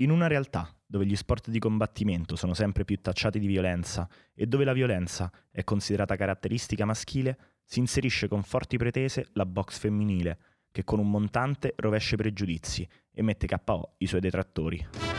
In 0.00 0.10
una 0.10 0.28
realtà 0.28 0.74
dove 0.86 1.04
gli 1.04 1.14
sport 1.14 1.50
di 1.50 1.58
combattimento 1.58 2.34
sono 2.34 2.54
sempre 2.54 2.86
più 2.86 2.98
tacciati 3.02 3.38
di 3.38 3.46
violenza 3.46 4.08
e 4.34 4.46
dove 4.46 4.64
la 4.64 4.72
violenza 4.72 5.30
è 5.50 5.62
considerata 5.62 6.16
caratteristica 6.16 6.86
maschile, 6.86 7.38
si 7.62 7.80
inserisce 7.80 8.26
con 8.26 8.42
forti 8.42 8.78
pretese 8.78 9.28
la 9.34 9.44
box 9.44 9.78
femminile, 9.78 10.38
che 10.72 10.84
con 10.84 11.00
un 11.00 11.10
montante 11.10 11.74
rovescia 11.76 12.14
i 12.14 12.18
pregiudizi 12.18 12.88
e 13.12 13.22
mette 13.22 13.46
KO 13.46 13.94
i 13.98 14.06
suoi 14.06 14.20
detrattori. 14.20 15.09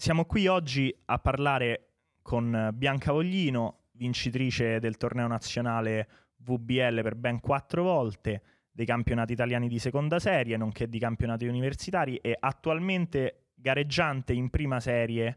Siamo 0.00 0.24
qui 0.24 0.46
oggi 0.46 0.90
a 1.04 1.18
parlare 1.18 1.88
con 2.22 2.70
Bianca 2.72 3.12
Voglino, 3.12 3.88
vincitrice 3.92 4.78
del 4.78 4.96
torneo 4.96 5.26
nazionale 5.26 6.08
VBL 6.36 7.02
per 7.02 7.16
ben 7.16 7.38
quattro 7.38 7.82
volte, 7.82 8.42
dei 8.72 8.86
campionati 8.86 9.34
italiani 9.34 9.68
di 9.68 9.78
seconda 9.78 10.18
serie, 10.18 10.56
nonché 10.56 10.88
di 10.88 10.98
campionati 10.98 11.44
universitari 11.44 12.16
e 12.16 12.34
attualmente 12.40 13.48
gareggiante 13.54 14.32
in 14.32 14.48
prima 14.48 14.80
serie 14.80 15.36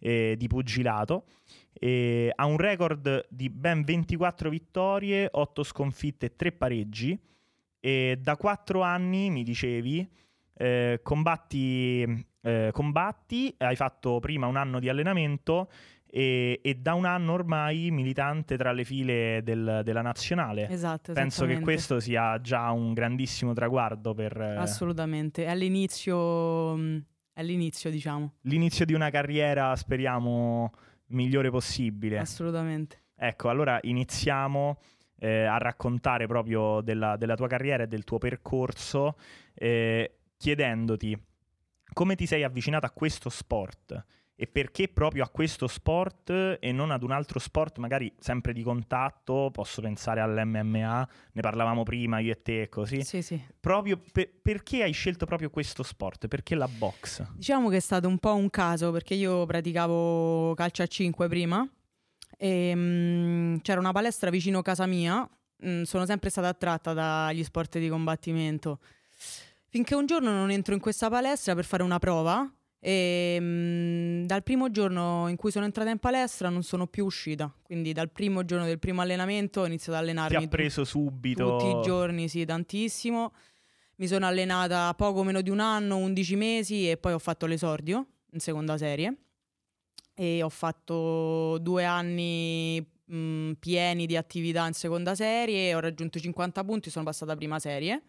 eh, 0.00 0.34
di 0.36 0.48
pugilato. 0.48 1.26
E 1.72 2.32
ha 2.34 2.46
un 2.46 2.56
record 2.56 3.28
di 3.30 3.48
ben 3.48 3.84
24 3.84 4.50
vittorie, 4.50 5.28
8 5.30 5.62
sconfitte 5.62 6.26
e 6.26 6.34
3 6.34 6.50
pareggi. 6.50 7.16
E 7.78 8.18
da 8.20 8.36
quattro 8.36 8.82
anni, 8.82 9.30
mi 9.30 9.44
dicevi, 9.44 10.10
eh, 10.56 11.00
combatti 11.02 12.26
eh, 12.44 12.70
combatti, 12.72 13.54
hai 13.58 13.74
fatto 13.74 14.20
prima 14.20 14.46
un 14.46 14.56
anno 14.56 14.78
di 14.78 14.90
allenamento 14.90 15.70
e, 16.06 16.60
e, 16.62 16.74
da 16.74 16.94
un 16.94 17.06
anno 17.06 17.32
ormai 17.32 17.90
militante 17.90 18.56
tra 18.56 18.70
le 18.70 18.84
file 18.84 19.40
del, 19.42 19.80
della 19.82 20.02
nazionale. 20.02 20.68
Esatto, 20.68 21.12
Penso 21.14 21.46
che 21.46 21.58
questo 21.60 21.98
sia 22.00 22.40
già 22.40 22.70
un 22.70 22.92
grandissimo 22.92 23.54
traguardo 23.54 24.14
per... 24.14 24.38
Assolutamente, 24.38 25.44
è 25.44 25.48
all'inizio, 25.48 26.76
mm, 26.76 26.98
è 27.32 27.40
all'inizio 27.40 27.90
diciamo. 27.90 28.34
L'inizio 28.42 28.84
di 28.84 28.92
una 28.92 29.08
carriera, 29.10 29.74
speriamo, 29.74 30.70
migliore 31.08 31.50
possibile. 31.50 32.18
Assolutamente. 32.18 33.04
Ecco, 33.16 33.48
allora 33.48 33.78
iniziamo 33.82 34.78
eh, 35.18 35.44
a 35.44 35.56
raccontare 35.56 36.26
proprio 36.26 36.80
della, 36.82 37.16
della, 37.16 37.36
tua 37.36 37.48
carriera 37.48 37.84
e 37.84 37.86
del 37.86 38.04
tuo 38.04 38.18
percorso, 38.18 39.16
eh, 39.54 40.18
chiedendoti 40.44 41.18
come 41.94 42.16
ti 42.16 42.26
sei 42.26 42.42
avvicinato 42.42 42.84
a 42.84 42.90
questo 42.90 43.30
sport 43.30 44.04
e 44.36 44.46
perché 44.46 44.88
proprio 44.88 45.24
a 45.24 45.30
questo 45.30 45.66
sport 45.66 46.58
e 46.60 46.70
non 46.70 46.90
ad 46.90 47.02
un 47.02 47.12
altro 47.12 47.38
sport 47.38 47.78
magari 47.78 48.12
sempre 48.18 48.52
di 48.52 48.62
contatto, 48.62 49.48
posso 49.50 49.80
pensare 49.80 50.20
all'MMA, 50.20 51.08
ne 51.32 51.40
parlavamo 51.40 51.82
prima 51.82 52.18
io 52.18 52.32
e 52.32 52.42
te 52.42 52.68
così. 52.68 53.02
Sì, 53.04 53.22
sì. 53.22 53.42
Proprio 53.58 53.98
per, 54.12 54.28
perché 54.42 54.82
hai 54.82 54.92
scelto 54.92 55.24
proprio 55.24 55.48
questo 55.48 55.82
sport? 55.82 56.28
Perché 56.28 56.54
la 56.54 56.68
box? 56.68 57.26
Diciamo 57.36 57.70
che 57.70 57.76
è 57.76 57.80
stato 57.80 58.06
un 58.06 58.18
po' 58.18 58.34
un 58.34 58.50
caso 58.50 58.90
perché 58.90 59.14
io 59.14 59.46
praticavo 59.46 60.52
calcio 60.52 60.82
a 60.82 60.86
5 60.86 61.26
prima 61.26 61.66
e 62.36 62.74
mh, 62.74 62.80
mm, 62.80 63.56
c'era 63.62 63.80
una 63.80 63.92
palestra 63.92 64.28
vicino 64.28 64.60
casa 64.60 64.84
mia, 64.84 65.26
mh, 65.56 65.70
mm, 65.70 65.82
sono 65.84 66.04
sempre 66.04 66.28
stata 66.28 66.48
attratta 66.48 66.92
dagli 66.92 67.42
sport 67.42 67.78
di 67.78 67.88
combattimento. 67.88 68.80
Finché 69.74 69.96
un 69.96 70.06
giorno 70.06 70.30
non 70.30 70.52
entro 70.52 70.72
in 70.72 70.78
questa 70.78 71.10
palestra 71.10 71.52
per 71.56 71.64
fare 71.64 71.82
una 71.82 71.98
prova 71.98 72.48
e 72.78 73.40
mh, 73.40 73.44
mm, 73.44 74.24
dal 74.24 74.44
primo 74.44 74.70
giorno 74.70 75.26
in 75.26 75.34
cui 75.34 75.50
sono 75.50 75.64
entrata 75.64 75.90
in 75.90 75.98
palestra 75.98 76.48
non 76.48 76.62
sono 76.62 76.86
più 76.86 77.04
uscita. 77.04 77.52
Quindi 77.60 77.92
dal 77.92 78.08
primo 78.08 78.44
giorno 78.44 78.66
del 78.66 78.78
primo 78.78 79.00
allenamento 79.00 79.62
ho 79.62 79.66
iniziato 79.66 79.98
ad 79.98 80.04
allenarmi. 80.04 80.38
Ti 80.38 80.44
ha 80.44 80.46
preso 80.46 80.84
subito? 80.84 81.56
Tutti 81.56 81.76
i 81.76 81.82
giorni, 81.82 82.28
sì, 82.28 82.44
tantissimo. 82.44 83.32
Mi 83.96 84.06
sono 84.06 84.26
allenata 84.26 84.94
poco 84.94 85.24
meno 85.24 85.40
di 85.40 85.50
un 85.50 85.58
anno, 85.58 85.96
11 85.96 86.36
mesi 86.36 86.88
e 86.88 86.96
poi 86.96 87.12
ho 87.14 87.18
fatto 87.18 87.46
l'esordio 87.46 88.06
in 88.30 88.38
seconda 88.38 88.78
serie. 88.78 89.12
E 90.14 90.40
ho 90.40 90.50
fatto 90.50 91.58
due 91.58 91.84
anni 91.84 92.93
mh, 93.06 93.16
mm, 93.16 93.52
pieni 93.52 94.06
di 94.06 94.16
attività 94.16 94.66
in 94.66 94.74
seconda 94.74 95.14
serie, 95.14 95.74
ho 95.74 95.80
raggiunto 95.80 96.18
50 96.18 96.64
punti, 96.64 96.90
sono 96.90 97.04
passata 97.04 97.32
a 97.32 97.36
prima 97.36 97.58
serie. 97.58 98.02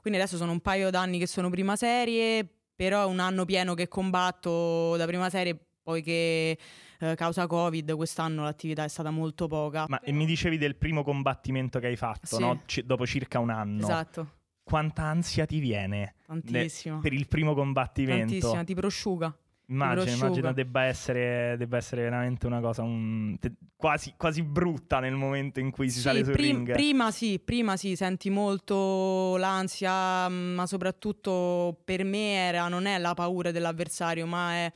Quindi 0.00 0.18
adesso 0.18 0.36
sono 0.36 0.52
un 0.52 0.60
paio 0.60 0.90
d'anni 0.90 1.18
che 1.18 1.26
sono 1.26 1.50
prima 1.50 1.76
serie, 1.76 2.46
però 2.74 3.02
è 3.02 3.06
un 3.06 3.18
anno 3.18 3.44
pieno 3.44 3.74
che 3.74 3.88
combatto 3.88 4.96
da 4.96 5.06
prima 5.06 5.28
serie 5.30 5.58
poiché 5.82 6.58
eh, 6.98 7.14
causa 7.14 7.46
Covid 7.46 7.94
quest'anno 7.94 8.42
l'attività 8.42 8.84
è 8.84 8.88
stata 8.88 9.10
molto 9.10 9.46
poca. 9.46 9.86
Ma 9.88 10.00
e 10.00 10.12
mi 10.12 10.26
dicevi 10.26 10.58
del 10.58 10.76
primo 10.76 11.02
combattimento 11.02 11.78
che 11.78 11.86
hai 11.86 11.96
fatto, 11.96 12.36
sì. 12.36 12.40
no? 12.40 12.62
C- 12.66 12.82
dopo 12.82 13.06
circa 13.06 13.38
un 13.38 13.50
anno. 13.50 13.84
Esatto. 13.84 14.36
Quanta 14.62 15.04
ansia 15.04 15.46
ti 15.46 15.60
viene? 15.60 16.16
Tantissimo. 16.26 16.98
per 17.00 17.14
il 17.14 17.26
primo 17.26 17.54
combattimento? 17.54 18.32
Tantissima, 18.32 18.64
ti 18.64 18.74
prosciuga. 18.74 19.34
Immagino, 19.70 20.10
immagino 20.10 20.52
debba, 20.54 20.84
essere, 20.84 21.54
debba 21.58 21.76
essere, 21.76 22.02
veramente 22.02 22.46
una 22.46 22.60
cosa 22.60 22.82
un, 22.82 23.36
te, 23.38 23.52
quasi, 23.76 24.14
quasi, 24.16 24.42
brutta 24.42 24.98
nel 24.98 25.14
momento 25.14 25.60
in 25.60 25.70
cui 25.70 25.90
si 25.90 25.96
sì, 25.96 26.00
sale 26.00 26.24
sul 26.24 26.32
prim- 26.32 26.56
ring. 26.64 26.72
Prima 26.72 27.10
sì, 27.10 27.38
prima 27.38 27.76
sì, 27.76 27.94
senti 27.94 28.30
molto 28.30 29.36
l'ansia, 29.36 30.26
ma 30.30 30.66
soprattutto 30.66 31.82
per 31.84 32.02
me 32.04 32.46
era, 32.46 32.68
non 32.68 32.86
è 32.86 32.96
la 32.96 33.12
paura 33.12 33.50
dell'avversario, 33.50 34.24
ma 34.24 34.54
è 34.54 34.72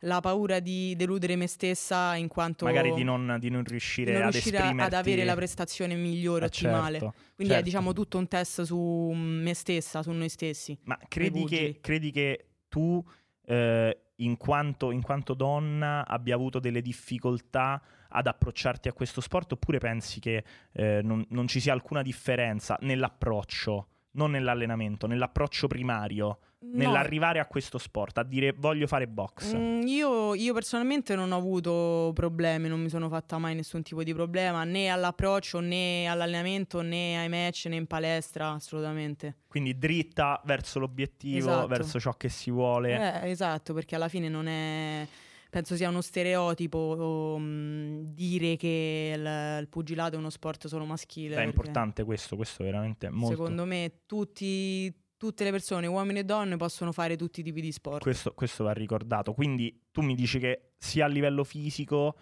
la 0.00 0.20
paura 0.20 0.60
di 0.60 0.94
deludere 0.94 1.34
me 1.34 1.48
stessa 1.48 2.14
in 2.14 2.28
quanto... 2.28 2.66
Magari 2.66 2.94
di 2.94 3.02
non, 3.02 3.38
di 3.40 3.50
non 3.50 3.64
riuscire, 3.64 4.12
di 4.12 4.18
non 4.18 4.28
ad, 4.28 4.32
riuscire 4.32 4.58
ad 4.58 4.92
avere 4.92 5.24
la 5.24 5.34
prestazione 5.34 5.96
migliore, 5.96 6.44
eh, 6.44 6.46
ottimale. 6.46 7.00
Certo, 7.00 7.14
Quindi 7.34 7.52
certo. 7.52 7.68
è 7.68 7.68
diciamo 7.68 7.92
tutto 7.92 8.16
un 8.16 8.28
test 8.28 8.62
su 8.62 9.10
me 9.12 9.54
stessa, 9.54 10.04
su 10.04 10.12
noi 10.12 10.28
stessi. 10.28 10.78
Ma 10.84 10.96
credi, 11.08 11.44
che, 11.46 11.78
credi 11.80 12.12
che 12.12 12.46
tu... 12.68 13.04
Eh, 13.48 14.00
in 14.16 14.36
quanto, 14.36 14.90
in 14.90 15.02
quanto 15.02 15.34
donna 15.34 16.06
abbia 16.06 16.34
avuto 16.34 16.58
delle 16.58 16.80
difficoltà 16.80 17.82
ad 18.08 18.26
approcciarti 18.26 18.88
a 18.88 18.92
questo 18.92 19.20
sport 19.20 19.52
oppure 19.52 19.78
pensi 19.78 20.20
che 20.20 20.44
eh, 20.72 21.00
non, 21.02 21.24
non, 21.30 21.46
ci 21.48 21.60
sia 21.60 21.72
alcuna 21.72 22.02
differenza 22.02 22.78
nell'approccio, 22.80 23.88
non 24.16 24.32
nell'allenamento, 24.32 25.06
nell'approccio 25.06 25.66
primario 25.66 26.38
No. 26.58 26.78
nell'arrivare 26.78 27.38
a 27.38 27.46
questo 27.46 27.78
sport, 27.78 28.18
a 28.18 28.22
dire 28.22 28.52
voglio 28.56 28.86
fare 28.86 29.06
box? 29.06 29.54
Mm, 29.54 29.86
io, 29.86 30.34
io, 30.34 30.52
personalmente 30.54 31.14
non 31.14 31.30
ho 31.30 31.36
avuto 31.36 32.10
problemi, 32.14 32.68
non 32.68 32.80
mi 32.80 32.88
sono 32.88 33.08
fatta 33.08 33.38
mai 33.38 33.54
nessun 33.54 33.82
tipo 33.82 34.02
di 34.02 34.12
problema, 34.14 34.64
né 34.64 34.88
all'approccio, 34.88 35.60
né 35.60 36.06
all'allenamento, 36.06 36.80
né 36.80 37.18
ai 37.18 37.28
match, 37.28 37.66
né 37.66 37.76
in 37.76 37.86
palestra, 37.86 38.50
assolutamente. 38.50 39.36
Quindi 39.46 39.78
dritta 39.78 40.40
verso 40.44 40.78
l'obiettivo, 40.78 41.50
esatto. 41.50 41.66
verso 41.66 42.00
ciò 42.00 42.12
che 42.14 42.28
si 42.30 42.50
vuole. 42.50 43.22
Eh, 43.22 43.30
esatto, 43.30 43.72
perché 43.72 43.94
alla 43.94 44.08
fine 44.08 44.28
non 44.28 44.46
è 44.48 45.06
penso 45.50 45.76
sia 45.76 45.88
uno 45.88 46.00
stereotipo 46.00 47.34
um, 47.36 48.02
dire 48.02 48.56
che 48.56 49.12
il, 49.16 49.58
il, 49.60 49.68
pugilato 49.68 50.16
è 50.16 50.18
uno 50.18 50.30
sport 50.30 50.66
solo 50.66 50.84
maschile. 50.84 51.36
È 51.36 51.44
importante 51.44 52.04
questo, 52.04 52.36
questo 52.36 52.62
è 52.62 52.66
veramente 52.66 53.08
molto. 53.10 53.36
Secondo 53.36 53.64
me 53.64 54.00
tutti, 54.06 54.92
tutte 55.16 55.44
le 55.44 55.50
persone, 55.50 55.86
uomini 55.86 56.20
e 56.20 56.24
donne, 56.24 56.56
possono 56.56 56.92
fare 56.92 57.16
tutti 57.16 57.40
i 57.40 57.42
tipi 57.42 57.60
di 57.60 57.72
sport. 57.72 58.02
Questo, 58.02 58.32
questo 58.34 58.64
va 58.64 58.72
ricordato. 58.72 59.32
Quindi 59.32 59.86
tu 59.90 60.02
mi 60.02 60.14
dici 60.14 60.38
che 60.38 60.72
sia 60.76 61.06
a 61.06 61.08
livello 61.08 61.44
fisico, 61.44 62.16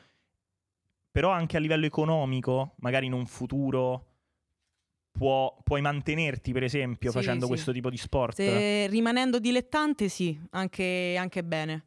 però 1.11 1.31
anche 1.31 1.57
a 1.57 1.61
livello 1.61 1.87
economico, 1.87 2.75
magari 2.79 3.07
in 3.07 3.13
un 3.13 3.27
futuro 3.27 4.09
può, 5.11 5.57
puoi 5.63 5.81
mantenerti, 5.81 6.53
per 6.53 6.65
esempio, 6.65 7.11
sì, 7.11 7.17
facendo 7.17 7.45
sì. 7.45 7.51
questo 7.51 7.73
tipo 7.73 7.89
di 7.89 7.97
sport? 7.97 8.35
Se, 8.35 8.87
rimanendo 8.89 9.39
dilettante, 9.39 10.09
sì, 10.09 10.39
anche, 10.51 11.17
anche 11.17 11.45
bene. 11.45 11.85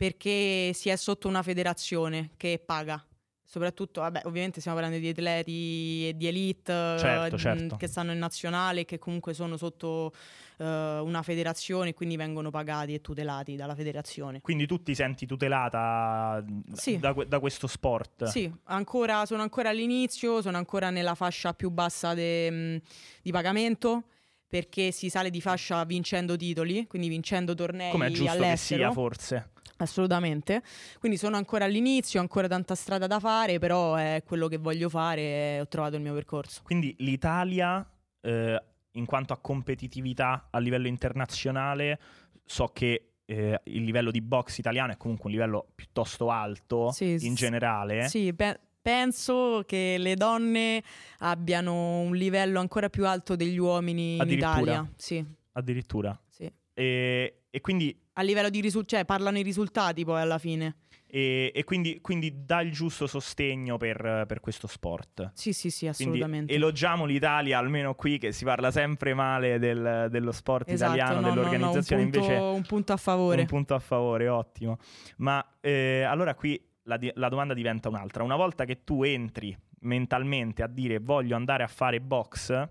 Perché 0.00 0.72
si 0.72 0.88
è 0.88 0.96
sotto 0.96 1.28
una 1.28 1.42
federazione 1.42 2.30
che 2.38 2.58
paga 2.64 3.04
soprattutto, 3.44 4.00
vabbè, 4.00 4.22
ovviamente 4.24 4.60
stiamo 4.60 4.78
parlando 4.78 5.02
di 5.02 5.08
atleti 5.08 6.12
di 6.14 6.26
elite 6.26 6.72
certo, 6.72 7.36
certo. 7.36 7.76
che 7.76 7.86
stanno 7.86 8.12
in 8.12 8.18
nazionale, 8.18 8.86
che 8.86 8.98
comunque 8.98 9.34
sono 9.34 9.58
sotto 9.58 10.12
uh, 10.56 10.64
una 10.64 11.20
federazione 11.22 11.90
e 11.90 11.94
quindi 11.94 12.16
vengono 12.16 12.50
pagati 12.50 12.94
e 12.94 13.02
tutelati 13.02 13.56
dalla 13.56 13.74
federazione. 13.74 14.40
Quindi 14.40 14.66
tu 14.66 14.82
ti 14.82 14.94
senti 14.94 15.26
tutelata 15.26 16.42
sì. 16.72 16.98
da, 16.98 17.12
da, 17.26 17.40
questo 17.40 17.66
sport? 17.66 18.24
Sì, 18.24 18.50
ancora, 18.66 19.26
sono 19.26 19.42
ancora 19.42 19.68
all'inizio, 19.68 20.40
sono 20.40 20.56
ancora 20.56 20.88
nella 20.88 21.14
fascia 21.14 21.52
più 21.52 21.68
bassa 21.68 22.14
de, 22.14 22.80
di 23.20 23.32
pagamento 23.32 24.04
perché 24.50 24.90
si 24.90 25.08
sale 25.08 25.30
di 25.30 25.40
fascia 25.40 25.84
vincendo 25.84 26.36
titoli, 26.36 26.86
quindi 26.88 27.08
vincendo 27.08 27.54
tornei 27.54 27.90
Come 27.90 28.06
è 28.06 28.10
giusto 28.10 28.30
all'estero. 28.30 28.80
che 28.80 28.86
sia, 28.86 28.92
forse. 28.92 29.50
Assolutamente, 29.80 30.62
quindi 30.98 31.16
sono 31.16 31.36
ancora 31.36 31.64
all'inizio, 31.64 32.18
ho 32.18 32.22
ancora 32.22 32.46
tanta 32.48 32.74
strada 32.74 33.06
da 33.06 33.18
fare, 33.18 33.58
però 33.58 33.94
è 33.94 34.22
quello 34.26 34.46
che 34.46 34.58
voglio 34.58 34.88
fare 34.88 35.20
e 35.20 35.60
ho 35.60 35.68
trovato 35.68 35.96
il 35.96 36.02
mio 36.02 36.12
percorso. 36.12 36.60
Quindi 36.62 36.94
l'Italia 36.98 37.86
eh, 38.20 38.62
in 38.92 39.06
quanto 39.06 39.32
a 39.32 39.38
competitività 39.38 40.48
a 40.50 40.58
livello 40.58 40.86
internazionale, 40.86 41.98
so 42.44 42.68
che 42.68 43.12
eh, 43.24 43.60
il 43.64 43.84
livello 43.84 44.10
di 44.10 44.20
box 44.20 44.58
italiano 44.58 44.92
è 44.92 44.96
comunque 44.96 45.26
un 45.26 45.32
livello 45.32 45.68
piuttosto 45.74 46.30
alto 46.30 46.90
Sì, 46.90 47.16
in 47.20 47.34
generale. 47.34 48.08
Sì, 48.08 48.34
pe- 48.34 48.58
penso 48.82 49.62
che 49.66 49.96
le 49.98 50.14
donne 50.14 50.82
abbiano 51.18 52.00
un 52.00 52.14
livello 52.16 52.60
ancora 52.60 52.88
più 52.90 53.06
alto 53.06 53.36
degli 53.36 53.58
uomini 53.58 54.16
in? 54.16 54.30
Italia. 54.30 54.86
Sì, 54.96 55.24
Addirittura. 55.52 56.18
sì. 56.28 56.50
E, 56.74 57.42
e 57.50 57.60
quindi, 57.60 57.96
A 58.14 58.22
livello 58.22 58.50
di 58.50 58.60
risultati, 58.60 58.94
cioè 58.96 59.04
parlano 59.04 59.38
i 59.38 59.42
risultati 59.42 60.04
poi 60.04 60.20
alla 60.20 60.38
fine. 60.38 60.76
e- 61.12 61.50
e 61.52 61.64
quindi- 61.64 62.00
quindi 62.00 62.44
dà 62.44 62.60
il 62.60 62.70
giusto 62.70 63.08
sostegno 63.08 63.76
per, 63.78 64.26
per 64.28 64.38
questo 64.38 64.68
sport. 64.68 65.32
Sì, 65.34 65.52
sì, 65.52 65.68
sì, 65.68 65.86
Quindi 65.86 66.02
assolutamente. 66.02 66.54
elogiamo 66.54 67.04
l'Italia, 67.04 67.58
almeno 67.58 67.96
qui 67.96 68.16
che 68.18 68.30
si 68.30 68.44
parla 68.44 68.70
sempre 68.70 69.12
male 69.12 69.58
del- 69.58 70.06
dello 70.08 70.30
sport 70.30 70.68
Esatto, 70.70 70.94
italiano, 70.94 71.20
no, 71.20 71.20
no, 71.20 71.26
no, 71.26 71.34
dell'organizzazione, 71.34 72.02
un 72.04 72.10
punto, 72.10 72.26
invece 72.28 72.40
un 72.44 72.62
punto 72.62 72.92
a 72.92 72.96
favore. 72.96 73.40
un 73.40 73.46
punto 73.48 73.74
a 73.74 73.78
favore, 73.80 74.28
ottimo. 74.28 74.76
Ma 75.16 75.44
eh, 75.60 76.02
allora 76.02 76.36
qui 76.36 76.60
la, 76.84 76.96
di- 76.96 77.10
la 77.14 77.28
domanda 77.28 77.54
diventa 77.54 77.88
un'altra. 77.88 78.22
Una 78.22 78.36
volta 78.36 78.64
che 78.64 78.84
tu 78.84 79.02
entri 79.02 79.56
mentalmente 79.80 80.62
a 80.62 80.68
dire 80.68 80.98
voglio 81.00 81.34
andare 81.34 81.64
a 81.64 81.68
fare 81.68 82.00
box, 82.00 82.68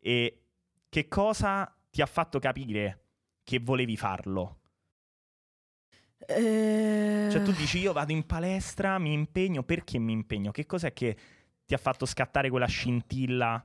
e 0.00 0.40
che 0.88 1.06
cosa 1.08 1.70
ti 1.90 2.00
ha 2.00 2.06
fatto 2.06 2.38
capire 2.38 3.07
che 3.48 3.60
volevi 3.60 3.96
farlo? 3.96 4.58
Eh, 6.18 7.28
Cioè 7.30 7.40
tu 7.42 7.52
dici 7.52 7.78
io 7.78 7.94
vado 7.94 8.12
in 8.12 8.26
palestra, 8.26 8.98
mi 8.98 9.14
impegno, 9.14 9.62
perché 9.62 9.98
mi 9.98 10.12
impegno? 10.12 10.50
Che 10.50 10.66
cos'è 10.66 10.92
che 10.92 11.16
ti 11.64 11.72
ha 11.72 11.78
fatto 11.78 12.04
scattare 12.04 12.50
quella 12.50 12.66
scintilla 12.66 13.64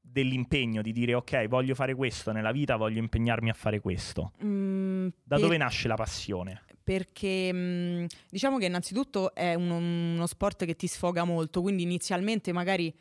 dell'impegno 0.00 0.82
di 0.82 0.90
dire 0.90 1.14
ok, 1.14 1.46
voglio 1.46 1.76
fare 1.76 1.94
questo 1.94 2.32
nella 2.32 2.50
vita, 2.50 2.74
voglio 2.74 2.98
impegnarmi 2.98 3.48
a 3.48 3.54
fare 3.54 3.78
questo? 3.78 4.32
mm, 4.42 5.06
Da 5.22 5.36
per- 5.36 5.44
dove 5.44 5.56
nasce 5.56 5.86
la 5.86 5.94
passione? 5.94 6.64
Perché 6.82 7.52
mh, 7.52 8.06
diciamo 8.28 8.58
che 8.58 8.64
innanzitutto 8.66 9.32
è 9.36 9.54
uno, 9.54 9.76
uno 9.76 10.26
sport 10.26 10.64
che 10.64 10.74
ti 10.74 10.88
sfoga 10.88 11.22
molto, 11.22 11.62
quindi 11.62 11.84
inizialmente 11.84 12.50
magari 12.50 12.92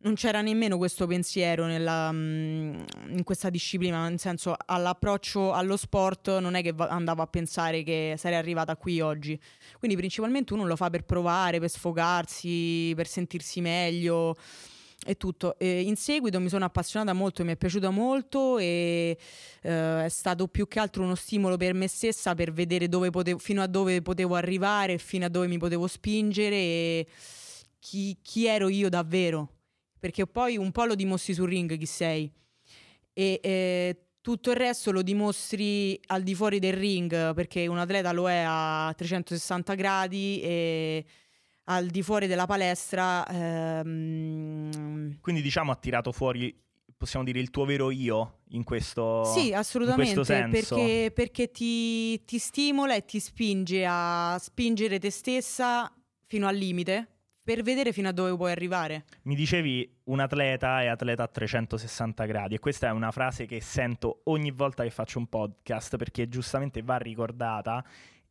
non 0.00 0.14
c'era 0.14 0.40
nemmeno 0.42 0.76
questo 0.76 1.06
pensiero 1.06 1.66
nella, 1.66 2.12
mh, 2.12 2.84
in 3.08 3.24
questa 3.24 3.50
disciplina, 3.50 4.08
nel 4.08 4.20
senso 4.20 4.54
all'approccio 4.56 5.52
allo 5.52 5.76
sport 5.76 6.38
non 6.38 6.54
è 6.54 6.62
che 6.62 6.72
andavo 6.76 7.22
a 7.22 7.26
pensare 7.26 7.82
che 7.82 8.14
sarei 8.16 8.38
arrivata 8.38 8.76
qui 8.76 9.00
oggi. 9.00 9.38
Quindi 9.78 9.96
principalmente 9.96 10.52
uno 10.52 10.66
lo 10.66 10.76
fa 10.76 10.88
per 10.88 11.04
provare, 11.04 11.58
per 11.58 11.68
sfogarsi, 11.68 12.92
per 12.94 13.08
sentirsi 13.08 13.60
meglio 13.60 14.36
e 15.04 15.16
tutto. 15.16 15.58
E 15.58 15.80
in 15.82 15.96
seguito 15.96 16.38
mi 16.38 16.48
sono 16.48 16.64
appassionata 16.64 17.12
molto, 17.12 17.44
mi 17.44 17.52
è 17.52 17.56
piaciuta 17.56 17.90
molto 17.90 18.58
e 18.58 19.18
eh, 19.62 20.04
è 20.04 20.08
stato 20.08 20.46
più 20.46 20.68
che 20.68 20.78
altro 20.78 21.02
uno 21.02 21.16
stimolo 21.16 21.56
per 21.56 21.74
me 21.74 21.88
stessa 21.88 22.36
per 22.36 22.52
vedere 22.52 22.88
potevo, 22.88 23.38
fino 23.38 23.62
a 23.62 23.66
dove 23.66 24.00
potevo 24.02 24.36
arrivare, 24.36 24.98
fino 24.98 25.24
a 25.24 25.28
dove 25.28 25.48
mi 25.48 25.58
potevo 25.58 25.88
spingere 25.88 26.54
e 26.54 27.06
chi, 27.80 28.16
chi 28.22 28.46
ero 28.46 28.68
io 28.68 28.88
davvero. 28.88 29.57
Perché 29.98 30.26
poi 30.26 30.56
un 30.56 30.70
po' 30.70 30.84
lo 30.84 30.94
dimostri 30.94 31.34
sul 31.34 31.48
ring 31.48 31.76
chi 31.76 31.86
sei 31.86 32.32
e 33.18 33.40
eh, 33.42 33.96
tutto 34.20 34.50
il 34.50 34.56
resto 34.56 34.92
lo 34.92 35.02
dimostri 35.02 35.98
al 36.06 36.22
di 36.22 36.36
fuori 36.36 36.60
del 36.60 36.74
ring 36.74 37.34
perché 37.34 37.66
un 37.66 37.78
atleta 37.78 38.12
lo 38.12 38.28
è 38.30 38.44
a 38.46 38.92
360 38.96 39.74
gradi 39.74 40.40
e 40.40 41.04
al 41.64 41.86
di 41.86 42.02
fuori 42.02 42.28
della 42.28 42.46
palestra 42.46 43.26
ehm, 43.26 45.18
Quindi 45.20 45.42
diciamo 45.42 45.72
ha 45.72 45.76
tirato 45.76 46.12
fuori, 46.12 46.56
possiamo 46.96 47.24
dire, 47.24 47.40
il 47.40 47.50
tuo 47.50 47.64
vero 47.64 47.90
io 47.90 48.42
in 48.50 48.62
questo 48.62 49.24
Sì, 49.24 49.52
assolutamente, 49.52 50.10
in 50.10 50.14
questo 50.14 50.32
senso. 50.32 50.74
perché, 50.76 51.10
perché 51.12 51.50
ti, 51.50 52.24
ti 52.24 52.38
stimola 52.38 52.94
e 52.94 53.04
ti 53.04 53.18
spinge 53.18 53.84
a 53.84 54.38
spingere 54.40 54.98
te 55.00 55.10
stessa 55.10 55.92
fino 56.26 56.46
al 56.46 56.54
limite 56.54 57.17
per 57.48 57.62
vedere 57.62 57.94
fino 57.94 58.08
a 58.08 58.12
dove 58.12 58.36
puoi 58.36 58.50
arrivare. 58.50 59.06
Mi 59.22 59.34
dicevi 59.34 60.00
un 60.04 60.20
atleta 60.20 60.82
è 60.82 60.86
atleta 60.88 61.22
a 61.22 61.28
360 61.28 62.26
gradi 62.26 62.56
e 62.56 62.58
questa 62.58 62.88
è 62.88 62.90
una 62.90 63.10
frase 63.10 63.46
che 63.46 63.62
sento 63.62 64.20
ogni 64.24 64.50
volta 64.50 64.82
che 64.82 64.90
faccio 64.90 65.18
un 65.18 65.28
podcast 65.28 65.96
perché 65.96 66.28
giustamente 66.28 66.82
va 66.82 66.98
ricordata 66.98 67.82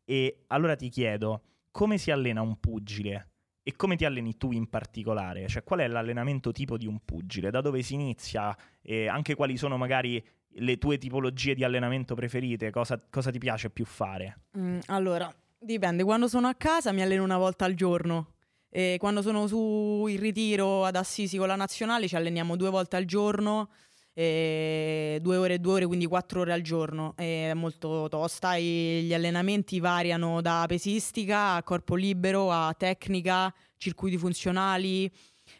e 0.05 0.43
allora 0.49 0.75
ti 0.75 0.89
chiedo 0.89 1.41
come 1.71 1.97
si 1.97 2.11
allena 2.11 2.41
un 2.41 2.59
pugile 2.59 3.29
e 3.63 3.75
come 3.75 3.95
ti 3.95 4.05
alleni 4.05 4.37
tu 4.37 4.51
in 4.51 4.69
particolare? 4.69 5.47
Cioè 5.47 5.63
qual 5.63 5.79
è 5.79 5.87
l'allenamento 5.87 6.51
tipo 6.51 6.77
di 6.77 6.85
un 6.85 6.99
pugile? 7.03 7.49
Da 7.49 7.61
dove 7.61 7.81
si 7.81 7.95
inizia? 7.95 8.55
E 8.83 9.07
anche 9.07 9.33
quali 9.33 9.57
sono 9.57 9.77
magari 9.77 10.23
le 10.47 10.77
tue 10.77 10.99
tipologie 10.99 11.55
di 11.55 11.63
allenamento 11.63 12.13
preferite? 12.13 12.69
Cosa, 12.69 13.03
cosa 13.09 13.31
ti 13.31 13.39
piace 13.39 13.71
più 13.71 13.85
fare? 13.85 14.41
Mm, 14.59 14.77
allora, 14.85 15.33
dipende, 15.57 16.03
quando 16.03 16.27
sono 16.27 16.47
a 16.47 16.53
casa 16.53 16.91
mi 16.91 17.01
alleno 17.01 17.23
una 17.23 17.39
volta 17.39 17.65
al 17.65 17.73
giorno. 17.73 18.33
E 18.77 18.97
quando 18.99 19.23
sono 19.23 19.47
su 19.47 20.05
in 20.07 20.19
ritiro 20.19 20.85
ad 20.85 20.95
Assisi 20.95 21.35
con 21.37 21.47
la 21.47 21.55
nazionale 21.55 22.07
ci 22.07 22.15
alleniamo 22.15 22.55
due 22.55 22.69
volte 22.69 22.95
al 22.95 23.05
giorno, 23.05 23.69
e 24.13 25.17
due 25.19 25.35
ore 25.35 25.55
e 25.55 25.57
due 25.57 25.73
ore, 25.73 25.87
quindi 25.87 26.05
quattro 26.05 26.41
ore 26.41 26.53
al 26.53 26.61
giorno. 26.61 27.13
È 27.15 27.53
molto 27.55 28.05
tosta 28.07 28.53
e 28.53 29.01
gli 29.01 29.15
allenamenti 29.15 29.79
variano 29.79 30.41
da 30.41 30.65
pesistica 30.67 31.55
a 31.55 31.63
corpo 31.63 31.95
libero 31.95 32.51
a 32.51 32.71
tecnica, 32.77 33.51
circuiti 33.77 34.19
funzionali, 34.19 35.11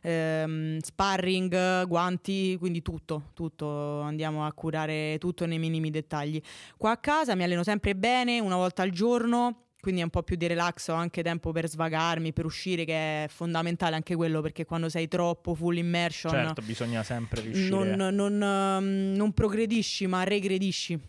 ehm, 0.04 0.78
sparring, 0.78 1.88
guanti, 1.88 2.56
quindi 2.60 2.84
tutto, 2.84 3.31
tutto. 3.34 4.00
Andiamo 4.02 4.46
a 4.46 4.54
curare 4.54 5.18
tutto 5.18 5.48
nei 5.48 5.58
minimi 5.58 5.90
dettagli. 5.90 6.40
Qua 6.78 6.92
a 6.92 6.98
casa 6.98 7.34
mi 7.34 7.42
alleno 7.42 7.64
sempre 7.64 7.96
bene, 7.96 8.40
una 8.40 8.58
volta 8.58 8.84
al 8.84 8.92
giorno, 8.92 9.67
quindi 9.80 10.02
è 10.02 10.04
un 10.04 10.10
po' 10.10 10.24
più 10.24 10.36
di 10.36 10.48
relax, 10.48 10.88
ho 10.90 10.94
anche 10.94 11.22
tempo 11.22 11.52
per 11.52 11.70
svagarmi, 11.70 12.34
per 12.34 12.46
uscire, 12.46 12.84
che 12.84 13.24
è 13.24 13.28
fondamentale 13.28 13.96
anche 13.96 14.16
quello, 14.16 14.42
perché 14.42 14.66
quando 14.66 14.90
sei 14.90 15.08
troppo 15.08 15.54
full 15.54 15.78
immersion 15.78 16.32
Certo, 16.32 16.62
bisogna 16.62 17.04
sempre 17.04 17.42
riuscire 17.42 17.96
non, 17.96 18.16
non, 18.16 18.42
ehm, 18.42 19.16
non 19.16 19.34
progredisci, 19.34 20.08
ma 20.08 20.24
regredisci. 20.24 21.00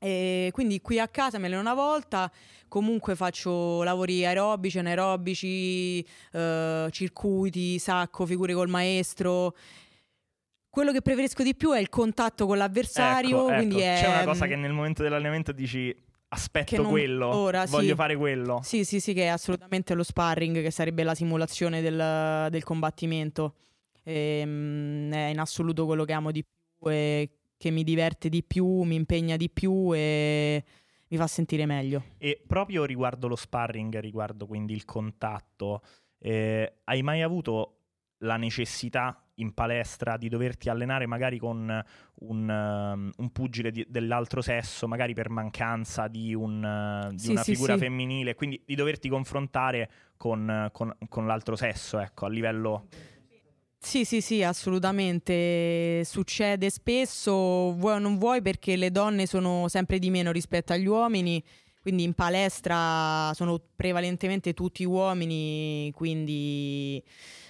E 0.00 0.50
quindi 0.52 0.80
qui 0.80 1.00
a 1.00 1.08
casa 1.08 1.38
mi 1.38 1.46
alleno 1.46 1.60
una 1.60 1.74
volta, 1.74 2.30
comunque 2.68 3.16
faccio 3.16 3.82
lavori 3.82 4.24
aerobici, 4.24 4.78
anaerobici, 4.78 6.06
eh, 6.32 6.88
circuiti, 6.90 7.78
sacco, 7.78 8.26
figure 8.26 8.54
col 8.54 8.68
maestro. 8.68 9.56
Quello 10.68 10.92
che 10.92 11.02
preferisco 11.02 11.42
di 11.42 11.56
più 11.56 11.72
è 11.72 11.80
il 11.80 11.88
contatto 11.88 12.46
con 12.46 12.58
l'avversario, 12.58 13.48
Ecco, 13.48 13.60
ecco. 13.60 13.78
è... 13.78 13.98
C'è 14.00 14.08
una 14.08 14.24
cosa 14.24 14.46
che 14.46 14.54
nel 14.54 14.72
momento 14.72 15.02
dell'allenamento 15.02 15.50
dici 15.50 16.06
aspetto 16.28 16.82
non- 16.82 16.90
quello, 16.90 17.28
ora, 17.34 17.64
voglio 17.66 17.90
sì. 17.90 17.94
fare 17.94 18.16
quello. 18.16 18.60
Sì, 18.62 18.84
sì, 18.84 19.00
sì, 19.00 19.12
che 19.14 19.24
è 19.24 19.28
assolutamente 19.28 19.94
lo 19.94 20.02
sparring, 20.02 20.62
che 20.62 20.70
sarebbe 20.70 21.02
la 21.02 21.14
simulazione 21.14 21.80
del, 21.80 22.48
del 22.50 22.64
combattimento. 22.64 23.54
Ehm, 24.02 25.12
è 25.12 25.28
in 25.28 25.38
assoluto 25.38 25.86
quello 25.86 26.04
che 26.04 26.12
amo 26.12 26.30
di 26.30 26.44
più 26.44 26.90
e 26.90 27.30
che 27.56 27.70
mi 27.70 27.82
diverte 27.82 28.28
di 28.28 28.42
più, 28.42 28.82
mi 28.82 28.94
impegna 28.94 29.36
di 29.36 29.50
più 29.50 29.90
e 29.92 30.64
mi 31.08 31.16
fa 31.16 31.26
sentire 31.26 31.66
meglio. 31.66 32.04
E 32.18 32.42
proprio 32.46 32.84
riguardo 32.84 33.26
lo 33.26 33.36
sparring, 33.36 33.98
riguardo 33.98 34.46
quindi 34.46 34.74
il 34.74 34.84
contatto, 34.84 35.82
eh, 36.18 36.80
hai 36.84 37.02
mai 37.02 37.22
avuto 37.22 37.74
la 38.18 38.36
necessità 38.36 39.20
in 39.38 39.52
palestra 39.52 40.16
di 40.16 40.28
doverti 40.28 40.68
allenare 40.68 41.06
magari 41.06 41.38
con 41.38 41.82
un, 42.20 42.48
um, 42.48 43.10
un 43.16 43.30
pugile 43.30 43.70
di- 43.70 43.86
dell'altro 43.88 44.40
sesso, 44.40 44.86
magari 44.86 45.14
per 45.14 45.30
mancanza 45.30 46.08
di, 46.08 46.34
un, 46.34 46.62
uh, 46.62 47.12
di 47.12 47.18
Sì, 47.18 47.30
una 47.30 47.42
sì, 47.42 47.52
figura 47.54 47.74
sì. 47.74 47.80
femminile, 47.80 48.34
quindi 48.34 48.60
di 48.64 48.74
doverti 48.74 49.08
confrontare 49.08 49.90
con, 50.16 50.68
con- 50.72 50.94
con 51.08 51.26
l'altro 51.26 51.56
sesso, 51.56 51.98
ecco, 51.98 52.26
a 52.26 52.28
livello... 52.28 52.86
Sì, 53.80 54.04
sì, 54.04 54.20
sì, 54.20 54.42
assolutamente. 54.42 56.02
Succede 56.04 56.68
spesso, 56.68 57.72
vuoi 57.74 57.94
o 57.94 57.98
non 57.98 58.18
vuoi, 58.18 58.42
perché 58.42 58.74
le 58.74 58.90
donne 58.90 59.24
sono 59.26 59.68
sempre 59.68 60.00
di 60.00 60.10
meno 60.10 60.32
rispetto 60.32 60.72
agli 60.72 60.86
uomini. 60.86 61.42
Quindi 61.80 62.02
in 62.02 62.12
palestra 62.12 63.32
sono 63.34 63.60
prevalentemente 63.76 64.52
tutti 64.52 64.84
uomini, 64.84 65.92
quindi 65.94 67.02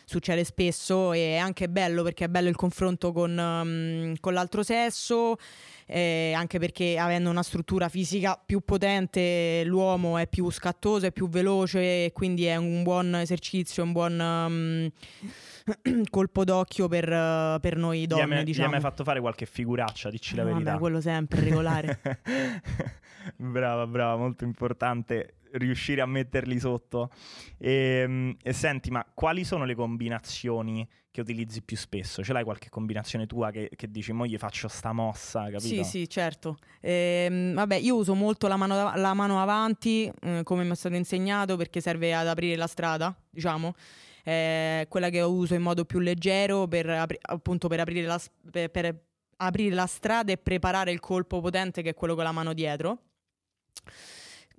succede 0.08 0.42
spesso 0.42 1.12
e 1.12 1.34
è 1.34 1.36
anche 1.36 1.68
bello 1.68 2.02
perché 2.02 2.24
è 2.24 2.28
bello 2.28 2.48
il 2.48 2.56
confronto 2.56 3.12
con, 3.12 3.36
um, 3.36 4.14
con 4.20 4.32
l'altro 4.32 4.62
sesso, 4.62 5.36
eh, 5.86 6.32
anche 6.34 6.58
perché 6.58 6.98
avendo 6.98 7.28
una 7.28 7.42
struttura 7.42 7.88
fisica 7.90 8.40
più 8.44 8.60
potente 8.60 9.62
l'uomo 9.66 10.16
è 10.16 10.26
più 10.26 10.48
scattoso, 10.50 11.06
è 11.06 11.12
più 11.12 11.28
veloce 11.28 12.06
e 12.06 12.12
quindi 12.14 12.46
è 12.46 12.56
un 12.56 12.82
buon 12.82 13.14
esercizio, 13.16 13.82
un 13.82 13.92
buon 13.92 14.18
um, 14.18 16.02
colpo 16.08 16.44
d'occhio 16.44 16.88
per, 16.88 17.04
uh, 17.04 17.60
per 17.60 17.76
noi 17.76 18.06
donne, 18.06 18.36
gli 18.36 18.38
hai 18.38 18.44
diciamo. 18.44 18.70
mai 18.70 18.80
fatto 18.80 19.04
fare 19.04 19.20
qualche 19.20 19.44
figuraccia, 19.44 20.08
dici 20.08 20.34
la 20.34 20.42
No, 20.44 20.48
verità. 20.52 20.70
vabbè, 20.70 20.80
quello 20.80 21.00
sempre 21.02 21.40
regolare. 21.40 22.00
brava, 23.36 23.86
brava, 23.86 24.16
molto 24.16 24.44
importante. 24.44 25.34
Riuscire 25.52 26.00
a 26.00 26.06
metterli 26.06 26.58
sotto. 26.58 27.10
E, 27.58 28.36
e, 28.42 28.52
senti, 28.52 28.90
ma 28.90 29.04
quali 29.14 29.44
sono 29.44 29.64
le 29.64 29.74
combinazioni 29.74 30.88
che 31.10 31.20
utilizzi 31.20 31.62
più 31.62 31.76
spesso? 31.76 32.22
Ce 32.22 32.32
l'hai 32.32 32.44
qualche 32.44 32.68
combinazione 32.68 33.26
tua 33.26 33.50
che, 33.50 33.70
che 33.74 33.90
dici, 33.90 34.12
mo 34.12 34.26
gli 34.26 34.36
faccio 34.36 34.68
sta 34.68 34.92
mossa, 34.92 35.44
capito? 35.44 35.60
Sì, 35.60 35.84
sì, 35.84 36.08
certo. 36.08 36.58
Ehm, 36.80 37.54
vabbè, 37.54 37.76
io 37.76 37.96
uso 37.96 38.14
molto 38.14 38.46
la 38.48 38.56
mano, 38.56 38.92
la 38.94 39.14
mano 39.14 39.40
avanti, 39.40 40.10
eh, 40.20 40.42
come 40.44 40.64
mi 40.64 40.70
è 40.70 40.74
stato 40.74 40.94
insegnato, 40.94 41.56
perché 41.56 41.80
serve 41.80 42.14
ad 42.14 42.26
aprire 42.26 42.56
la 42.56 42.66
strada, 42.66 43.14
diciamo. 43.30 43.74
Eh, 44.24 44.86
quella 44.88 45.08
che 45.08 45.22
uso 45.22 45.54
in 45.54 45.62
modo 45.62 45.84
più 45.84 46.00
leggero 46.00 46.66
per, 46.68 47.06
appunto 47.22 47.68
per 47.68 47.80
aprire, 47.80 48.06
la, 48.06 48.20
per 48.50 49.06
aprire 49.36 49.74
la 49.74 49.86
strada 49.86 50.32
e 50.32 50.36
preparare 50.36 50.92
il 50.92 51.00
colpo 51.00 51.40
potente 51.40 51.82
che 51.82 51.90
è 51.90 51.94
quello 51.94 52.14
con 52.14 52.24
la 52.24 52.32
mano 52.32 52.52
dietro. 52.52 53.02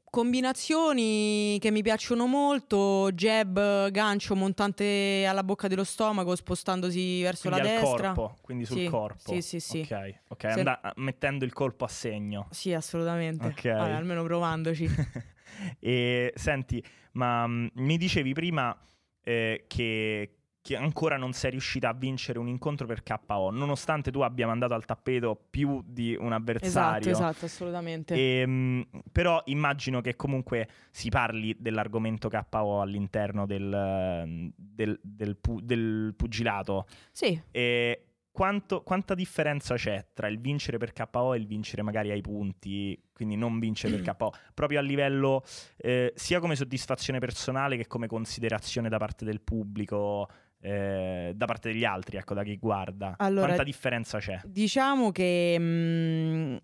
Combinazioni 0.09 1.57
che 1.59 1.69
mi 1.69 1.83
piacciono 1.83 2.25
molto, 2.25 3.11
jab, 3.11 3.89
gancio, 3.91 4.35
montante 4.35 5.25
alla 5.27 5.43
bocca 5.43 5.67
dello 5.67 5.83
stomaco, 5.83 6.35
spostandosi 6.35 7.21
verso 7.21 7.49
quindi 7.49 7.67
la 7.67 7.75
destra. 7.75 8.13
Corpo, 8.13 8.37
quindi 8.41 8.65
sul 8.65 8.77
sì, 8.77 8.85
corpo. 8.87 9.31
Sì, 9.31 9.41
sì, 9.41 9.59
sì. 9.59 9.79
Ok, 9.81 10.15
okay. 10.29 10.53
Se... 10.53 10.59
And- 10.61 10.91
mettendo 10.95 11.45
il 11.45 11.53
colpo 11.53 11.85
a 11.85 11.87
segno. 11.87 12.47
Sì, 12.49 12.73
assolutamente. 12.73 13.47
Okay. 13.47 13.75
Vabbè, 13.75 13.91
almeno 13.91 14.23
provandoci. 14.23 14.89
e 15.79 16.33
senti, 16.35 16.83
ma 17.13 17.45
mh, 17.45 17.69
mi 17.75 17.97
dicevi 17.97 18.33
prima 18.33 18.75
eh, 19.23 19.65
che, 19.67 20.38
che 20.69 20.75
ancora 20.75 21.17
non 21.17 21.33
sei 21.33 21.49
riuscita 21.49 21.89
a 21.89 21.93
vincere 21.93 22.37
un 22.37 22.47
incontro 22.47 22.85
per 22.85 23.01
KO, 23.01 23.49
nonostante 23.49 24.11
tu 24.11 24.19
abbia 24.19 24.45
mandato 24.45 24.75
al 24.75 24.85
tappeto 24.85 25.47
più 25.49 25.81
di 25.83 26.15
un 26.15 26.31
avversario. 26.31 27.09
Esatto, 27.09 27.09
esatto, 27.09 27.45
assolutamente. 27.45 28.13
E, 28.13 28.41
ehm, 28.41 28.87
però 29.11 29.41
immagino 29.45 29.99
che 30.01 30.15
comunque 30.15 30.69
si 30.91 31.09
parli 31.09 31.55
dell'argomento 31.57 32.29
KO 32.29 32.81
all'interno 32.81 33.47
del, 33.47 34.51
del, 34.55 34.99
del, 35.01 35.37
pu- 35.37 35.59
del 35.59 36.13
pugilato. 36.15 36.85
Sì. 37.13 37.41
E 37.49 38.03
quanto, 38.31 38.83
quanta 38.83 39.15
differenza 39.15 39.73
c'è 39.73 40.09
tra 40.13 40.27
il 40.27 40.39
vincere 40.39 40.77
per 40.77 40.93
KO 40.93 41.33
e 41.33 41.39
il 41.39 41.47
vincere 41.47 41.81
magari 41.81 42.11
ai 42.11 42.21
punti, 42.21 42.95
quindi 43.11 43.35
non 43.35 43.57
vincere 43.57 43.97
per 43.97 44.15
KO, 44.15 44.31
proprio 44.53 44.77
a 44.77 44.81
livello 44.83 45.43
eh, 45.77 46.13
sia 46.15 46.39
come 46.39 46.55
soddisfazione 46.55 47.17
personale 47.17 47.75
che 47.75 47.87
come 47.87 48.05
considerazione 48.05 48.87
da 48.87 48.97
parte 48.97 49.25
del 49.25 49.41
pubblico? 49.41 50.29
Eh, 50.61 51.31
da 51.35 51.45
parte 51.45 51.71
degli 51.71 51.85
altri, 51.85 52.17
ecco, 52.17 52.33
da 52.33 52.43
chi 52.43 52.57
guarda? 52.57 53.15
Allora, 53.17 53.45
Quanta 53.45 53.63
differenza 53.63 54.19
c'è? 54.19 54.39
Diciamo 54.43 55.11
che 55.11 55.57
mh, 55.57 55.63
mm, 55.63 56.55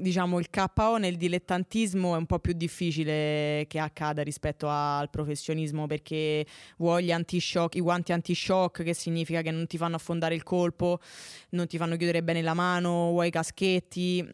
diciamo, 0.00 0.38
il 0.38 0.48
KO 0.48 0.96
nel 0.98 1.16
dilettantismo 1.16 2.14
è 2.14 2.18
un 2.18 2.26
po' 2.26 2.38
più 2.38 2.52
difficile 2.52 3.64
che 3.66 3.80
accada 3.80 4.22
rispetto 4.22 4.68
al 4.68 5.10
professionismo 5.10 5.86
perché 5.86 6.46
vuoi 6.78 7.10
anti-shock, 7.10 7.74
i 7.74 7.80
guanti 7.80 8.12
anti-shock, 8.12 8.84
che 8.84 8.94
significa 8.94 9.42
che 9.42 9.50
non 9.50 9.66
ti 9.66 9.76
fanno 9.76 9.96
affondare 9.96 10.36
il 10.36 10.44
colpo, 10.44 11.00
non 11.50 11.66
ti 11.66 11.78
fanno 11.78 11.96
chiudere 11.96 12.22
bene 12.22 12.42
la 12.42 12.54
mano, 12.54 13.10
vuoi 13.10 13.28
i 13.28 13.30
caschetti 13.30 14.24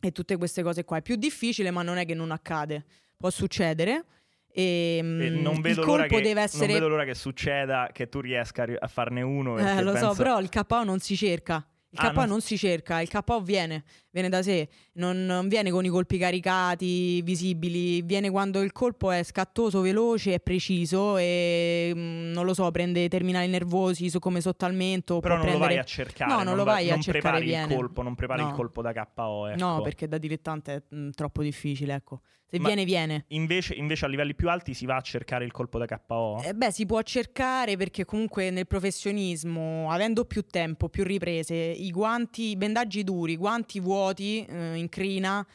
e 0.00 0.12
tutte 0.12 0.36
queste 0.38 0.62
cose 0.62 0.84
qua. 0.84 0.96
È 0.96 1.02
più 1.02 1.16
difficile, 1.16 1.70
ma 1.70 1.82
non 1.82 1.98
è 1.98 2.06
che 2.06 2.14
non 2.14 2.30
accade. 2.30 2.84
Può 3.18 3.28
succedere. 3.28 4.04
E, 4.52 4.96
e 4.98 5.02
non, 5.02 5.60
vedo 5.60 5.82
colpo 5.82 6.16
che, 6.16 6.22
deve 6.22 6.42
essere... 6.42 6.66
non 6.66 6.74
vedo 6.74 6.88
l'ora 6.88 7.04
che 7.04 7.14
succeda 7.14 7.90
che 7.92 8.08
tu 8.08 8.20
riesca 8.20 8.66
a 8.78 8.88
farne 8.88 9.22
uno. 9.22 9.58
Eh, 9.58 9.82
lo 9.82 9.92
penso... 9.92 10.12
so, 10.12 10.16
però 10.16 10.40
il 10.40 10.48
KO 10.48 10.84
non 10.84 10.98
si 10.98 11.16
cerca. 11.16 11.64
Il 11.90 11.98
ah, 12.00 12.10
KO 12.10 12.20
non... 12.20 12.28
non... 12.28 12.40
si 12.40 12.56
cerca, 12.56 13.00
il 13.00 13.08
KO 13.08 13.40
viene, 13.40 13.84
viene 14.10 14.28
da 14.28 14.42
sé, 14.42 14.68
non, 15.00 15.24
non, 15.24 15.48
viene 15.48 15.70
con 15.70 15.84
i 15.84 15.88
colpi 15.88 16.18
caricati, 16.18 17.22
visibili, 17.22 18.02
viene 18.02 18.30
quando 18.30 18.60
il 18.60 18.70
colpo 18.70 19.10
è 19.10 19.22
scattoso, 19.22 19.80
veloce 19.80 20.34
e 20.34 20.40
preciso 20.40 21.16
e 21.16 21.90
mm, 21.94 22.32
non 22.32 22.44
lo 22.44 22.54
so, 22.54 22.70
prende 22.70 23.08
terminali 23.08 23.48
nervosi 23.48 24.10
so, 24.10 24.18
come 24.18 24.40
sottalmento. 24.40 25.18
Però 25.20 25.34
non 25.34 25.42
prendere... 25.42 25.64
lo 25.64 25.70
vai 25.72 25.82
a 25.82 25.84
cercare, 25.84 26.30
no, 26.30 26.36
non, 26.36 26.44
non 26.44 26.56
lo 26.56 26.64
vai 26.64 26.88
non 26.88 26.98
a 26.98 27.00
cercare. 27.00 27.20
Prepari 27.20 27.44
viene. 27.46 27.72
il 27.72 27.78
colpo, 27.78 28.02
non 28.02 28.14
prepari 28.14 28.42
no. 28.42 28.48
il 28.48 28.54
colpo 28.54 28.82
da 28.82 28.92
KO. 28.92 29.48
Ecco. 29.48 29.64
No, 29.64 29.80
perché 29.80 30.06
da 30.06 30.18
dilettante 30.18 30.74
è 30.74 30.82
mh, 30.88 30.98
mm, 30.98 31.10
troppo 31.10 31.42
difficile, 31.42 31.94
ecco. 31.94 32.20
Se 32.50 32.58
Ma 32.58 32.66
viene, 32.66 32.84
viene. 32.84 33.24
Invece, 33.28 33.74
invece, 33.74 34.06
a 34.06 34.08
livelli 34.08 34.34
più 34.34 34.48
alti 34.48 34.74
si 34.74 34.84
va 34.84 34.96
a 34.96 35.00
cercare 35.00 35.44
il 35.44 35.52
colpo 35.52 35.78
da 35.78 35.86
KO? 35.86 36.42
Eh 36.42 36.52
beh, 36.52 36.72
si 36.72 36.84
può 36.84 37.00
cercare 37.02 37.76
perché 37.76 38.04
comunque 38.04 38.50
nel 38.50 38.66
professionismo, 38.66 39.88
avendo 39.88 40.24
più 40.24 40.44
tempo, 40.44 40.88
più 40.88 41.04
riprese, 41.04 41.54
i 41.54 41.92
guanti, 41.92 42.50
i 42.50 42.56
bendaggi 42.56 43.04
duri, 43.04 43.34
i 43.34 43.36
guanti 43.36 43.78
vuoti 43.78 44.44
eh, 44.44 44.74
in 44.74 44.88
crina, 44.90 45.46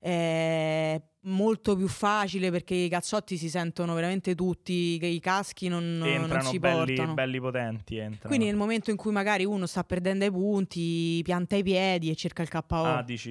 eh, 0.00 1.00
molto 1.22 1.76
più 1.76 1.88
facile 1.88 2.50
perché 2.50 2.74
i 2.74 2.88
cazzotti 2.88 3.36
si 3.36 3.48
sentono 3.50 3.94
veramente 3.94 4.34
tutti, 4.34 4.98
i 5.02 5.20
caschi 5.20 5.68
non, 5.68 6.02
entrano 6.04 6.42
non 6.42 6.52
si 6.52 6.58
belli, 6.58 6.94
portano. 6.94 7.14
belli 7.14 7.40
potenti. 7.40 7.96
Entrano. 7.96 8.28
Quindi 8.28 8.46
nel 8.46 8.56
momento 8.56 8.90
in 8.90 8.96
cui 8.96 9.12
magari 9.12 9.44
uno 9.44 9.66
sta 9.66 9.84
perdendo 9.84 10.24
i 10.24 10.30
punti, 10.30 11.20
pianta 11.22 11.56
i 11.56 11.62
piedi 11.62 12.10
e 12.10 12.14
cerca 12.14 12.42
il 12.42 12.48
KO. 12.48 12.62
Ah, 12.70 13.02
dici, 13.02 13.30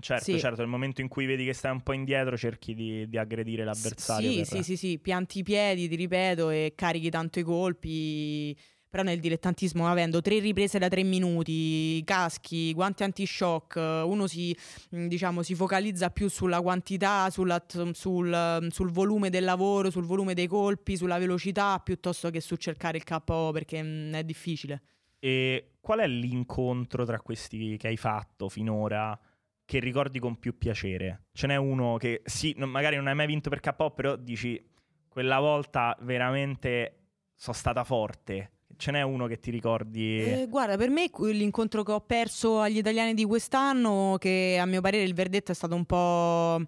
certo, 0.00 0.24
sì. 0.24 0.38
certo, 0.38 0.60
nel 0.60 0.70
momento 0.70 1.00
in 1.00 1.08
cui 1.08 1.26
vedi 1.26 1.44
che 1.44 1.54
stai 1.54 1.72
un 1.72 1.82
po' 1.82 1.92
indietro 1.92 2.36
cerchi 2.36 2.74
di, 2.74 3.08
di 3.08 3.18
aggredire 3.18 3.64
l'avversario. 3.64 4.30
Sì, 4.30 4.36
per... 4.36 4.46
sì, 4.46 4.62
sì, 4.62 4.76
sì, 4.76 4.98
pianti 4.98 5.40
i 5.40 5.42
piedi, 5.42 5.88
ti 5.88 5.96
ripeto, 5.96 6.50
e 6.50 6.72
carichi 6.76 7.10
tanto 7.10 7.38
i 7.38 7.42
colpi 7.42 8.56
però 8.88 9.02
nel 9.02 9.20
dilettantismo 9.20 9.86
avendo 9.86 10.20
tre 10.22 10.38
riprese 10.38 10.78
da 10.78 10.88
tre 10.88 11.02
minuti, 11.02 12.02
caschi, 12.04 12.72
guanti 12.72 13.02
anti-shock, 13.02 13.76
uno 13.76 14.26
si, 14.26 14.56
diciamo, 14.88 15.42
si 15.42 15.54
focalizza 15.54 16.10
più 16.10 16.28
sulla 16.28 16.60
quantità, 16.60 17.28
sulla, 17.30 17.62
sul, 17.68 18.68
sul, 18.70 18.90
volume 18.90 19.28
del 19.30 19.44
lavoro, 19.44 19.90
sul 19.90 20.04
volume 20.04 20.34
dei 20.34 20.46
colpi, 20.46 20.96
sulla 20.96 21.18
velocità, 21.18 21.78
piuttosto 21.80 22.30
che 22.30 22.40
su 22.40 22.56
cercare 22.56 22.96
il 22.96 23.04
KO 23.04 23.50
perché 23.52 23.82
mh, 23.82 24.14
è 24.14 24.24
difficile. 24.24 24.82
E 25.18 25.72
qual 25.80 25.98
è 25.98 26.06
l'incontro 26.06 27.04
tra 27.04 27.20
questi 27.20 27.76
che 27.76 27.88
hai 27.88 27.96
fatto 27.96 28.48
finora? 28.48 29.18
Che 29.64 29.80
ricordi 29.80 30.18
con 30.18 30.38
più 30.38 30.56
piacere? 30.56 31.24
Ce 31.32 31.46
n'è 31.46 31.56
uno 31.56 31.98
che 31.98 32.22
sì, 32.24 32.54
magari 32.56 32.96
non 32.96 33.06
hai 33.06 33.14
mai 33.14 33.26
vinto 33.26 33.50
per 33.50 33.60
KO, 33.60 33.90
però 33.90 34.16
dici 34.16 34.64
quella 35.08 35.40
volta 35.40 35.96
veramente 36.00 36.94
sono 37.34 37.56
stata 37.56 37.84
forte 37.84 38.52
ce 38.78 38.92
n'è 38.92 39.02
uno 39.02 39.26
che 39.26 39.38
ti 39.38 39.50
ricordi? 39.50 40.22
Eh, 40.22 40.46
guarda, 40.48 40.76
per 40.76 40.88
me 40.88 41.10
l'incontro 41.32 41.82
che 41.82 41.92
ho 41.92 42.00
perso 42.00 42.60
agli 42.60 42.78
italiani 42.78 43.12
di 43.12 43.24
quest'anno, 43.24 44.16
che 44.18 44.56
a 44.58 44.64
mio 44.64 44.80
parere 44.80 45.04
il 45.04 45.14
verdetto 45.14 45.52
è 45.52 45.54
stato 45.54 45.74
un 45.74 45.84
po' 45.84 46.64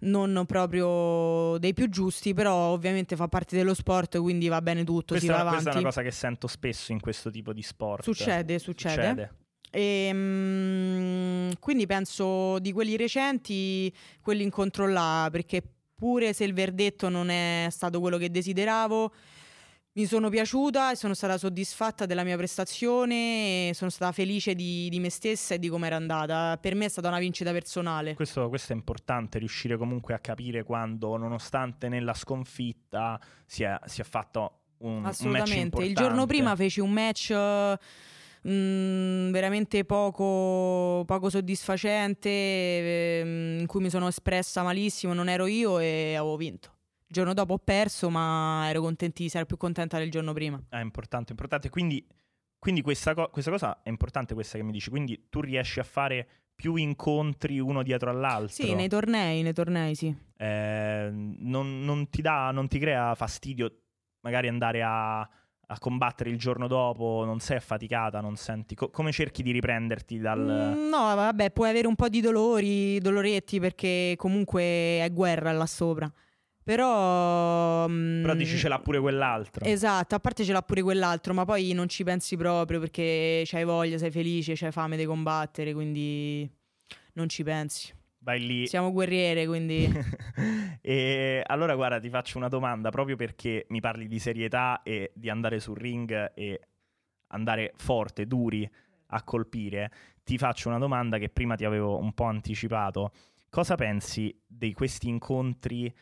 non 0.00 0.44
proprio 0.46 1.56
dei 1.58 1.72
più 1.72 1.88
giusti, 1.88 2.34
però 2.34 2.72
ovviamente 2.72 3.16
fa 3.16 3.28
parte 3.28 3.56
dello 3.56 3.74
sport, 3.74 4.20
quindi 4.20 4.48
va 4.48 4.60
bene 4.60 4.84
tutto, 4.84 5.14
questa, 5.14 5.26
si 5.26 5.28
va 5.28 5.40
avanti. 5.40 5.62
Questa 5.62 5.70
è 5.70 5.80
una 5.80 5.88
cosa 5.88 6.02
che 6.02 6.10
sento 6.10 6.46
spesso 6.48 6.92
in 6.92 7.00
questo 7.00 7.30
tipo 7.30 7.52
di 7.52 7.62
sport. 7.62 8.02
Succede, 8.02 8.58
succede. 8.58 9.08
succede. 9.08 9.30
E, 9.70 10.10
mm, 10.12 11.50
quindi 11.60 11.86
penso 11.86 12.58
di 12.58 12.72
quelli 12.72 12.96
recenti, 12.96 13.92
quell'incontro 14.20 14.88
là, 14.88 15.28
perché 15.30 15.62
pure 15.94 16.32
se 16.32 16.44
il 16.44 16.52
verdetto 16.52 17.08
non 17.08 17.30
è 17.30 17.68
stato 17.70 18.00
quello 18.00 18.18
che 18.18 18.30
desideravo, 18.30 19.12
mi 19.96 20.04
sono 20.04 20.28
piaciuta 20.28 20.90
e 20.92 20.96
sono 20.96 21.14
stata 21.14 21.38
soddisfatta 21.38 22.04
della 22.04 22.22
mia 22.22 22.36
prestazione, 22.36 23.70
sono 23.72 23.88
stata 23.90 24.12
felice 24.12 24.54
di, 24.54 24.90
di 24.90 25.00
me 25.00 25.08
stessa 25.08 25.54
e 25.54 25.58
di 25.58 25.68
come 25.68 25.86
era 25.86 25.96
andata. 25.96 26.58
Per 26.60 26.74
me 26.74 26.84
è 26.84 26.88
stata 26.88 27.08
una 27.08 27.18
vincita 27.18 27.50
personale. 27.50 28.14
Questo, 28.14 28.48
questo, 28.50 28.74
è 28.74 28.76
importante, 28.76 29.38
riuscire 29.38 29.78
comunque 29.78 30.12
a 30.12 30.18
capire 30.18 30.64
quando, 30.64 31.16
nonostante 31.16 31.88
nella 31.88 32.12
sconfitta, 32.12 33.18
si 33.46 33.62
è, 33.62 33.74
si 33.86 34.02
è 34.02 34.04
fatto 34.04 34.60
un, 34.78 35.06
Assolutamente. 35.06 35.78
Un 35.78 35.84
Il 35.84 35.94
giorno 35.94 36.26
prima 36.26 36.54
feci 36.54 36.80
un 36.80 36.90
match... 36.90 37.78
Mm, 38.48 39.32
veramente 39.32 39.84
poco, 39.84 41.02
poco 41.04 41.30
soddisfacente, 41.30 42.28
eh, 42.28 43.58
in 43.58 43.66
cui 43.66 43.80
mi 43.80 43.90
sono 43.90 44.06
espressa 44.06 44.62
malissimo, 44.62 45.14
non 45.14 45.28
ero 45.28 45.46
io 45.46 45.80
e 45.80 46.14
avevo 46.14 46.36
vinto. 46.36 46.75
Il 47.08 47.14
giorno 47.14 47.34
dopo 47.34 47.54
ho 47.54 47.58
perso, 47.58 48.10
ma 48.10 48.68
ero 48.68 48.80
contentissima, 48.80 49.38
ero 49.38 49.46
più 49.46 49.56
contenta 49.56 49.96
del 49.96 50.10
giorno 50.10 50.32
prima. 50.32 50.60
È 50.68 50.78
importante, 50.78 51.30
importante. 51.30 51.70
Quindi, 51.70 52.04
quindi 52.58 52.82
questa, 52.82 53.14
co- 53.14 53.30
questa, 53.30 53.52
cosa 53.52 53.82
è 53.82 53.88
importante, 53.88 54.34
questa 54.34 54.58
che 54.58 54.64
mi 54.64 54.72
dici. 54.72 54.90
Quindi 54.90 55.26
tu 55.28 55.40
riesci 55.40 55.78
a 55.78 55.84
fare 55.84 56.26
più 56.56 56.74
incontri 56.74 57.60
uno 57.60 57.84
dietro 57.84 58.10
all'altro. 58.10 58.48
Sì, 58.48 58.74
nei 58.74 58.88
tornei, 58.88 59.42
nei 59.42 59.52
tornei, 59.52 59.94
sì. 59.94 60.12
Eh, 60.36 61.10
non, 61.12 61.84
non, 61.84 62.08
ti 62.10 62.22
dà, 62.22 62.50
non 62.50 62.66
ti 62.66 62.80
crea 62.80 63.14
fastidio 63.14 63.82
magari 64.22 64.48
andare 64.48 64.82
a, 64.82 65.20
a, 65.20 65.78
combattere 65.78 66.30
il 66.30 66.38
giorno 66.38 66.66
dopo, 66.66 67.22
non 67.24 67.38
sei 67.38 67.58
affaticata, 67.58 68.20
non 68.20 68.34
senti... 68.34 68.74
Co- 68.74 68.90
come 68.90 69.12
cerchi 69.12 69.44
di 69.44 69.52
riprenderti 69.52 70.18
dal... 70.18 70.74
Mm, 70.74 70.88
no, 70.88 71.14
vabbè, 71.14 71.52
puoi 71.52 71.68
avere 71.68 71.86
un 71.86 71.94
po' 71.94 72.08
di 72.08 72.20
dolori, 72.20 72.98
doloretti, 72.98 73.60
perché 73.60 74.14
comunque 74.16 74.62
è 74.62 75.08
guerra 75.12 75.52
là 75.52 75.66
sopra. 75.66 76.12
Però. 76.66 77.86
Mm, 77.88 78.22
Però 78.22 78.34
dici 78.34 78.56
ce 78.58 78.66
l'ha 78.66 78.80
pure 78.80 78.98
quell'altro. 78.98 79.64
Esatto, 79.64 80.16
a 80.16 80.18
parte 80.18 80.42
ce 80.42 80.50
l'ha 80.50 80.62
pure 80.62 80.82
quell'altro, 80.82 81.32
ma 81.32 81.44
poi 81.44 81.72
non 81.74 81.88
ci 81.88 82.02
pensi 82.02 82.36
proprio 82.36 82.80
perché 82.80 83.44
c'hai 83.44 83.62
voglia, 83.62 83.98
sei 83.98 84.10
felice, 84.10 84.54
c'hai 84.56 84.72
fame 84.72 84.96
di 84.96 85.04
combattere, 85.04 85.72
quindi 85.72 86.50
non 87.12 87.28
ci 87.28 87.44
pensi. 87.44 87.94
vai 88.18 88.44
lì. 88.44 88.66
Siamo 88.66 88.90
guerriere, 88.90 89.46
quindi... 89.46 89.88
e 90.82 91.40
allora 91.46 91.76
guarda, 91.76 92.00
ti 92.00 92.08
faccio 92.10 92.36
una 92.36 92.48
domanda 92.48 92.90
proprio 92.90 93.14
perché 93.14 93.66
mi 93.68 93.78
parli 93.78 94.08
di 94.08 94.18
serietà 94.18 94.82
e 94.82 95.12
di 95.14 95.30
andare 95.30 95.60
sul 95.60 95.76
ring 95.76 96.32
e 96.34 96.60
andare 97.28 97.74
forte, 97.76 98.26
duri 98.26 98.68
a 99.10 99.22
colpire. 99.22 99.92
Ti 100.24 100.36
faccio 100.36 100.68
una 100.68 100.78
domanda 100.78 101.18
che 101.18 101.28
prima 101.28 101.54
ti 101.54 101.64
avevo 101.64 101.96
un 101.96 102.12
po' 102.12 102.24
anticipato. 102.24 103.12
Cosa 103.50 103.76
pensi 103.76 104.36
di 104.44 104.72
questi 104.72 105.06
incontri 105.06 105.94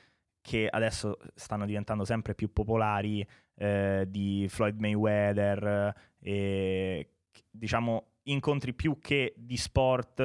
che 0.45 0.69
adesso 0.71 1.17
stanno 1.35 1.65
diventando 1.65 2.05
sempre 2.05 2.35
più 2.35 2.53
popolari 2.53 3.27
eh, 3.55 4.05
di 4.07 4.45
Floyd 4.51 4.79
Mayweather 4.79 5.95
e 6.21 7.09
diciamo 7.51 8.09
incontri 8.25 8.75
più 8.75 8.99
che 9.01 9.33
di 9.39 9.57
sport, 9.57 10.21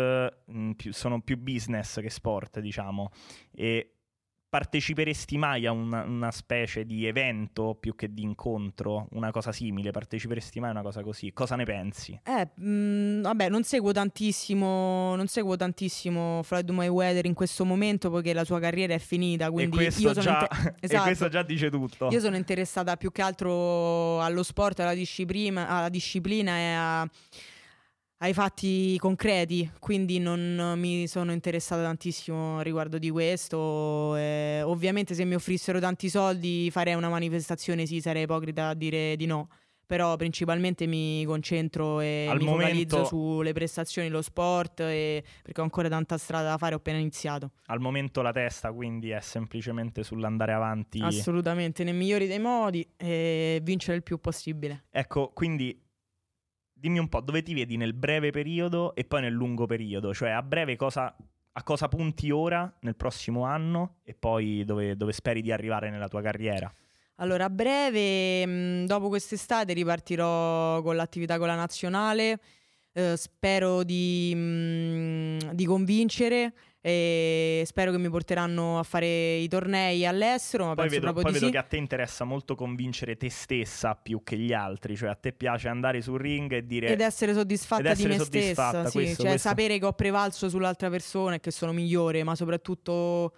mh, 0.45 0.59
mm, 0.59 0.71
più, 0.71 0.91
sono 0.91 1.21
più 1.21 1.37
business 1.37 2.01
che 2.01 2.09
sport, 2.09 2.59
diciamo. 2.59 3.11
E 3.51 3.98
parteciperesti 4.49 5.37
mai 5.37 5.67
a 5.67 5.71
una, 5.71 6.03
una, 6.03 6.31
specie 6.31 6.85
di 6.85 7.05
evento 7.05 7.77
più 7.79 7.95
che 7.95 8.11
di 8.11 8.23
incontro, 8.23 9.07
una 9.11 9.29
cosa 9.31 9.51
simile? 9.51 9.91
Parteciperesti 9.91 10.59
mai 10.59 10.69
a 10.69 10.73
una 10.73 10.81
cosa 10.81 11.03
così? 11.03 11.31
Cosa 11.33 11.55
ne 11.55 11.65
pensi? 11.65 12.19
Eh, 12.23 12.49
mh, 12.55 12.69
mm, 12.69 13.21
vabbè, 13.21 13.49
non 13.49 13.63
seguo 13.63 13.91
tantissimo, 13.91 15.15
non 15.15 15.27
seguo 15.27 15.55
tantissimo 15.55 16.41
Floyd 16.43 16.69
Mayweather 16.69 17.25
in 17.25 17.35
questo 17.35 17.63
momento 17.63 18.09
perché 18.09 18.33
la 18.33 18.43
sua 18.43 18.59
carriera 18.59 18.95
è 18.95 18.99
finita, 18.99 19.51
quindi 19.51 19.77
e 19.77 19.83
questo, 19.83 20.01
io 20.01 20.13
sono 20.13 20.21
già, 20.23 20.39
inter- 20.41 20.75
esatto. 20.79 21.01
e 21.03 21.05
questo 21.05 21.29
già 21.29 21.43
dice 21.43 21.69
tutto. 21.69 22.07
Io 22.09 22.19
sono 22.19 22.35
interessata 22.35 22.97
più 22.97 23.11
che 23.11 23.21
altro 23.21 24.19
allo 24.21 24.41
sport, 24.41 24.79
alla 24.79 24.95
disciplina, 24.95 25.67
alla 25.67 25.89
disciplina 25.89 26.57
e 26.57 26.73
a 26.73 27.09
ai 28.21 28.33
fatti 28.33 28.97
concreti, 28.97 29.69
quindi 29.79 30.19
non 30.19 30.73
mi 30.77 31.07
sono 31.07 31.31
interessata 31.31 31.81
tantissimo 31.81 32.61
riguardo 32.61 32.97
di 32.97 33.09
questo. 33.09 34.15
E 34.15 34.61
ovviamente 34.63 35.13
se 35.13 35.25
mi 35.25 35.35
offrissero 35.35 35.79
tanti 35.79 36.09
soldi 36.09 36.69
farei 36.71 36.95
una 36.95 37.09
manifestazione, 37.09 37.85
sì, 37.85 38.01
sarei 38.01 38.23
ipocrita 38.23 38.69
a 38.69 38.73
dire 38.73 39.15
di 39.15 39.25
no. 39.25 39.49
Però 39.89 40.15
principalmente 40.17 40.85
mi 40.85 41.25
concentro 41.25 41.99
e 41.99 42.27
Al 42.29 42.37
mi 42.37 42.45
momento... 42.45 42.97
focalizzo 42.97 43.05
sulle 43.05 43.53
prestazioni, 43.53 44.07
lo 44.07 44.21
sport, 44.21 44.81
e... 44.81 45.23
perché 45.41 45.61
ho 45.61 45.63
ancora 45.63 45.89
tanta 45.89 46.15
strada 46.19 46.49
da 46.49 46.57
fare, 46.59 46.75
ho 46.75 46.77
appena 46.77 46.99
iniziato. 46.99 47.53
Al 47.65 47.79
momento 47.79 48.21
la 48.21 48.31
testa 48.31 48.71
quindi 48.71 49.09
è 49.09 49.19
semplicemente 49.19 50.03
sull'andare 50.03 50.53
avanti. 50.53 51.01
Assolutamente, 51.01 51.83
nel 51.83 51.95
migliore 51.95 52.27
dei 52.27 52.37
modi 52.37 52.87
e 52.97 53.61
vincere 53.63 53.97
il 53.97 54.03
più 54.03 54.19
possibile. 54.19 54.83
Ecco, 54.91 55.31
quindi 55.33 55.75
dimmi 56.79 56.99
un 56.99 57.09
po' 57.09 57.21
dove 57.21 57.43
ti 57.43 57.53
vedi 57.53 57.77
nel 57.77 57.93
breve 57.93 58.31
periodo 58.31 58.95
e 58.95 59.03
poi 59.03 59.21
nel 59.21 59.33
lungo 59.33 59.65
periodo, 59.65 60.13
cioè 60.13 60.29
a 60.29 60.41
breve 60.41 60.75
cosa, 60.75 61.15
a 61.51 61.63
cosa 61.63 61.87
punti 61.87 62.31
ora 62.31 62.71
nel 62.81 62.95
prossimo 62.95 63.43
anno 63.43 63.97
e 64.03 64.13
poi 64.13 64.63
dove, 64.65 64.95
dove 64.95 65.11
speri 65.11 65.41
di 65.41 65.51
arrivare 65.51 65.89
nella 65.89 66.07
tua 66.07 66.21
carriera. 66.21 66.73
Allora, 67.15 67.45
a 67.45 67.49
breve, 67.49 68.47
mm, 68.47 68.85
dopo 68.85 69.09
quest'estate, 69.09 69.73
ripartirò 69.73 70.81
con 70.81 70.95
l'attività 70.95 71.37
con 71.37 71.47
la 71.47 71.55
nazionale. 71.55 72.39
Eh, 72.93 73.15
spero 73.17 73.83
di, 73.83 74.31
mm, 74.33 75.37
di 75.51 75.65
convincere 75.65 76.53
e 76.81 77.63
spero 77.65 77.91
che 77.91 77.97
mi 77.97 78.09
porteranno 78.09 78.79
a 78.79 78.83
fare 78.83 79.35
i 79.35 79.47
tornei 79.49 80.05
all'estero. 80.05 80.67
Ma 80.67 80.75
poi 80.75 80.89
vedo, 80.89 81.11
poi 81.11 81.31
vedo 81.31 81.45
sì. 81.45 81.51
che 81.51 81.57
a 81.57 81.63
te 81.63 81.77
interessa 81.77 82.23
molto 82.23 82.55
convincere 82.55 83.17
te 83.17 83.29
stessa 83.29 83.95
più 83.95 84.23
che 84.23 84.37
gli 84.37 84.53
altri, 84.53 84.95
cioè 84.95 85.09
a 85.09 85.15
te 85.15 85.33
piace 85.33 85.67
andare 85.67 86.01
sul 86.01 86.19
ring 86.19 86.51
e 86.53 86.65
dire 86.65 86.87
ed 86.87 87.01
essere 87.01 87.33
soddisfatta 87.33 87.81
ed 87.81 87.87
essere 87.87 88.09
di 88.09 88.17
me 88.17 88.23
soddisfatta, 88.23 88.79
stessa, 88.79 88.91
questo, 88.91 89.09
sì. 89.09 89.21
cioè 89.21 89.29
questo. 89.31 89.47
sapere 89.49 89.77
che 89.77 89.85
ho 89.85 89.93
prevalso 89.93 90.47
sull'altra 90.47 90.89
persona 90.89 91.35
e 91.35 91.39
che 91.39 91.51
sono 91.51 91.73
migliore, 91.73 92.23
ma 92.23 92.35
soprattutto 92.35 93.33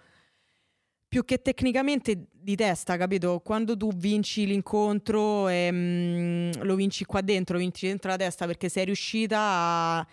più 1.08 1.24
che 1.24 1.42
tecnicamente 1.42 2.28
di 2.30 2.56
testa, 2.56 2.96
capito? 2.96 3.40
Quando 3.40 3.76
tu 3.76 3.92
vinci 3.92 4.46
l'incontro 4.46 5.48
e 5.48 5.68
mm, 5.70 6.50
lo 6.62 6.74
vinci 6.74 7.04
qua 7.04 7.20
dentro, 7.20 7.56
lo 7.56 7.60
vinci 7.60 7.86
dentro 7.86 8.08
la 8.08 8.16
testa 8.16 8.46
perché 8.46 8.68
sei 8.68 8.86
riuscita 8.86 9.38
a 9.38 10.06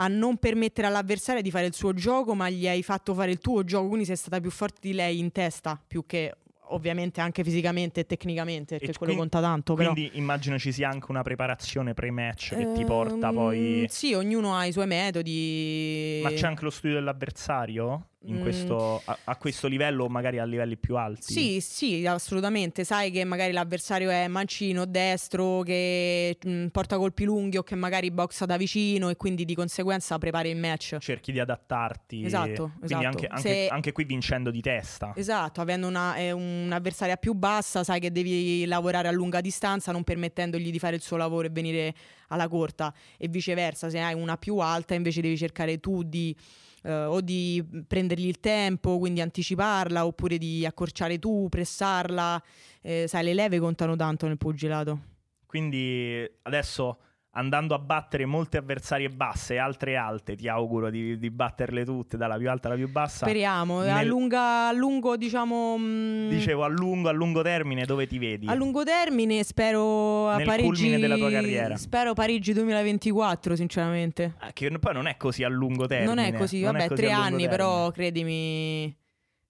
a 0.00 0.08
non 0.08 0.36
permettere 0.36 0.86
all'avversario 0.86 1.42
di 1.42 1.50
fare 1.50 1.66
il 1.66 1.74
suo 1.74 1.92
gioco, 1.92 2.34
ma 2.34 2.48
gli 2.48 2.68
hai 2.68 2.82
fatto 2.82 3.14
fare 3.14 3.30
il 3.30 3.38
tuo 3.38 3.64
gioco, 3.64 3.88
quindi 3.88 4.04
sei 4.04 4.16
stata 4.16 4.40
più 4.40 4.50
forte 4.50 4.78
di 4.80 4.92
lei 4.92 5.18
in 5.18 5.32
testa, 5.32 5.80
più 5.84 6.04
che 6.06 6.34
ovviamente 6.70 7.20
anche 7.20 7.42
fisicamente 7.42 8.00
e 8.00 8.06
tecnicamente, 8.06 8.76
perché 8.76 8.92
e 8.92 8.96
quello 8.96 9.14
quindi, 9.14 9.30
conta 9.30 9.40
tanto. 9.40 9.74
Però. 9.74 9.92
Quindi 9.92 10.18
immagino 10.18 10.58
ci 10.58 10.72
sia 10.72 10.88
anche 10.88 11.06
una 11.10 11.22
preparazione 11.22 11.94
pre-match 11.94 12.50
che 12.50 12.62
ehm, 12.62 12.74
ti 12.74 12.84
porta 12.84 13.32
poi... 13.32 13.86
Sì, 13.88 14.14
ognuno 14.14 14.54
ha 14.54 14.66
i 14.66 14.72
suoi 14.72 14.86
metodi. 14.86 16.20
Ma 16.22 16.30
c'è 16.30 16.46
anche 16.46 16.64
lo 16.64 16.70
studio 16.70 16.96
dell'avversario? 16.96 18.08
Mm. 18.26 18.42
Questo, 18.42 19.00
a, 19.04 19.18
a, 19.24 19.36
questo 19.36 19.68
livello 19.68 20.04
o 20.04 20.08
magari 20.08 20.40
a 20.40 20.44
livelli 20.44 20.76
più 20.76 20.96
alti? 20.96 21.32
Sì, 21.32 21.60
sì, 21.60 22.04
assolutamente. 22.04 22.82
Sai 22.82 23.12
che 23.12 23.22
magari 23.24 23.52
l'avversario 23.52 24.10
è 24.10 24.26
mancino, 24.26 24.86
destro, 24.86 25.62
che 25.62 26.36
mh, 26.42 26.50
mm, 26.50 26.66
porta 26.68 26.98
colpi 26.98 27.22
lunghi 27.24 27.58
o 27.58 27.62
che 27.62 27.76
magari 27.76 28.10
boxa 28.10 28.44
da 28.44 28.56
vicino 28.56 29.08
e 29.08 29.16
quindi 29.16 29.44
di 29.44 29.54
conseguenza 29.54 30.18
prepari 30.18 30.50
il 30.50 30.56
match. 30.56 30.96
Cerchi 30.98 31.30
di 31.30 31.38
adattarti. 31.38 32.24
Esatto, 32.24 32.72
quindi 32.76 32.86
esatto. 32.86 33.06
Anche, 33.06 33.26
anche, 33.28 33.48
Se... 33.48 33.68
anche, 33.68 33.92
qui 33.92 34.04
vincendo 34.04 34.50
di 34.50 34.60
testa. 34.60 35.12
Esatto, 35.14 35.60
avendo 35.60 35.86
una, 35.86 36.16
eh, 36.16 36.32
un'avversaria 36.32 37.16
più 37.18 37.34
bassa 37.34 37.84
sai 37.84 38.00
che 38.00 38.10
devi 38.10 38.66
lavorare 38.66 39.06
a 39.06 39.12
lunga 39.12 39.40
distanza 39.40 39.92
non 39.92 40.02
permettendogli 40.02 40.72
di 40.72 40.78
fare 40.80 40.96
il 40.96 41.02
suo 41.02 41.16
lavoro 41.16 41.46
e 41.46 41.50
venire 41.50 41.94
alla 42.28 42.48
corta 42.48 42.92
e 43.16 43.28
viceversa. 43.28 43.88
Se 43.88 44.00
hai 44.00 44.14
una 44.14 44.36
più 44.36 44.58
alta 44.58 44.94
invece 44.94 45.20
devi 45.20 45.36
cercare 45.36 45.78
tu 45.78 46.02
di 46.02 46.34
eh, 46.82 47.04
o 47.04 47.20
di 47.20 47.64
prendergli 47.86 48.26
il 48.26 48.40
tempo, 48.40 48.98
quindi 48.98 49.20
anticiparla, 49.20 50.06
oppure 50.06 50.38
di 50.38 50.64
accorciare 50.66 51.18
tu, 51.18 51.48
pressarla. 51.48 52.42
Eh, 52.80 53.06
sai, 53.08 53.24
le 53.24 53.34
leve 53.34 53.58
contano 53.58 53.96
tanto 53.96 54.26
nel 54.26 54.38
pugilato. 54.38 55.16
Quindi 55.46 56.28
adesso 56.42 56.98
andando 57.38 57.74
a 57.74 57.78
battere 57.78 58.26
molte 58.26 58.58
avversarie 58.58 59.08
basse 59.08 59.54
e 59.54 59.58
altre 59.58 59.96
alte, 59.96 60.34
ti 60.34 60.48
auguro 60.48 60.90
di, 60.90 61.16
di, 61.18 61.30
batterle 61.30 61.84
tutte 61.84 62.16
dalla 62.16 62.36
più 62.36 62.50
alta 62.50 62.66
alla 62.66 62.76
più 62.76 62.90
bassa. 62.90 63.24
Speriamo, 63.24 63.80
nel... 63.80 63.90
a, 63.90 64.02
lunga, 64.02 64.66
a, 64.66 64.72
lungo 64.72 65.16
diciamo... 65.16 65.78
Mh... 65.78 65.86
Mm, 65.88 66.28
Dicevo 66.28 66.64
a 66.64 66.68
lungo, 66.68 67.08
a 67.08 67.12
lungo 67.12 67.42
termine 67.42 67.84
dove 67.84 68.06
ti 68.06 68.18
vedi? 68.18 68.48
A 68.48 68.54
lungo 68.54 68.82
termine 68.82 69.44
spero 69.44 70.28
a 70.28 70.36
nel 70.36 70.46
Parigi... 70.46 70.68
culmine 70.68 70.98
della 70.98 71.16
tua 71.16 71.30
carriera. 71.30 71.76
Spero 71.76 72.12
Parigi 72.12 72.52
2024 72.52 73.54
sinceramente. 73.54 74.34
Ah, 74.38 74.52
che 74.52 74.70
poi 74.78 74.92
non 74.92 75.06
è 75.06 75.16
così 75.16 75.44
a 75.44 75.48
lungo 75.48 75.86
termine. 75.86 76.12
Non 76.12 76.24
è 76.24 76.32
così, 76.36 76.60
non 76.62 76.72
vabbè 76.72 76.84
è 76.84 76.88
così 76.88 77.02
tre 77.02 77.10
anni 77.12 77.48
però 77.48 77.90
credimi... 77.92 78.94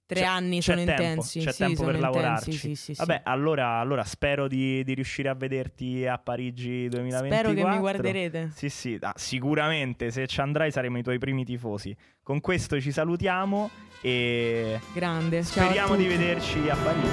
Tre 0.08 0.20
c'è, 0.20 0.26
anni 0.26 0.62
sono 0.62 0.82
tempo, 0.82 1.02
intensi. 1.02 1.40
C'è 1.40 1.52
sì, 1.52 1.58
tempo 1.58 1.84
per 1.84 1.96
intensi, 1.96 2.16
lavorarci. 2.16 2.52
Sì, 2.52 2.74
sì, 2.74 2.94
Vabbè, 2.96 3.20
allora, 3.24 3.72
allora, 3.72 4.04
spero 4.04 4.48
di, 4.48 4.82
di, 4.82 4.94
riuscire 4.94 5.28
a 5.28 5.34
vederti 5.34 6.06
a 6.06 6.16
Parigi 6.16 6.88
2024. 6.88 7.50
Spero 7.50 7.52
che 7.52 7.74
mi 7.74 7.78
guarderete. 7.78 8.50
Sì, 8.54 8.70
sì, 8.70 8.96
ah, 9.02 9.12
sicuramente. 9.14 10.10
Se 10.10 10.26
ci 10.26 10.40
andrai 10.40 10.72
saremo 10.72 10.96
i 10.96 11.02
tuoi 11.02 11.18
primi 11.18 11.44
tifosi. 11.44 11.94
Con 12.22 12.40
questo 12.40 12.80
ci 12.80 12.90
salutiamo 12.90 13.68
e 14.00 14.80
Grande. 14.94 15.42
speriamo 15.42 15.94
di 15.94 16.06
vederci 16.06 16.66
a 16.70 16.76
Parigi. 16.76 17.08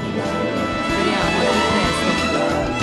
Speriamo, 0.88 1.28
a 1.28 2.62
presto. 2.62 2.75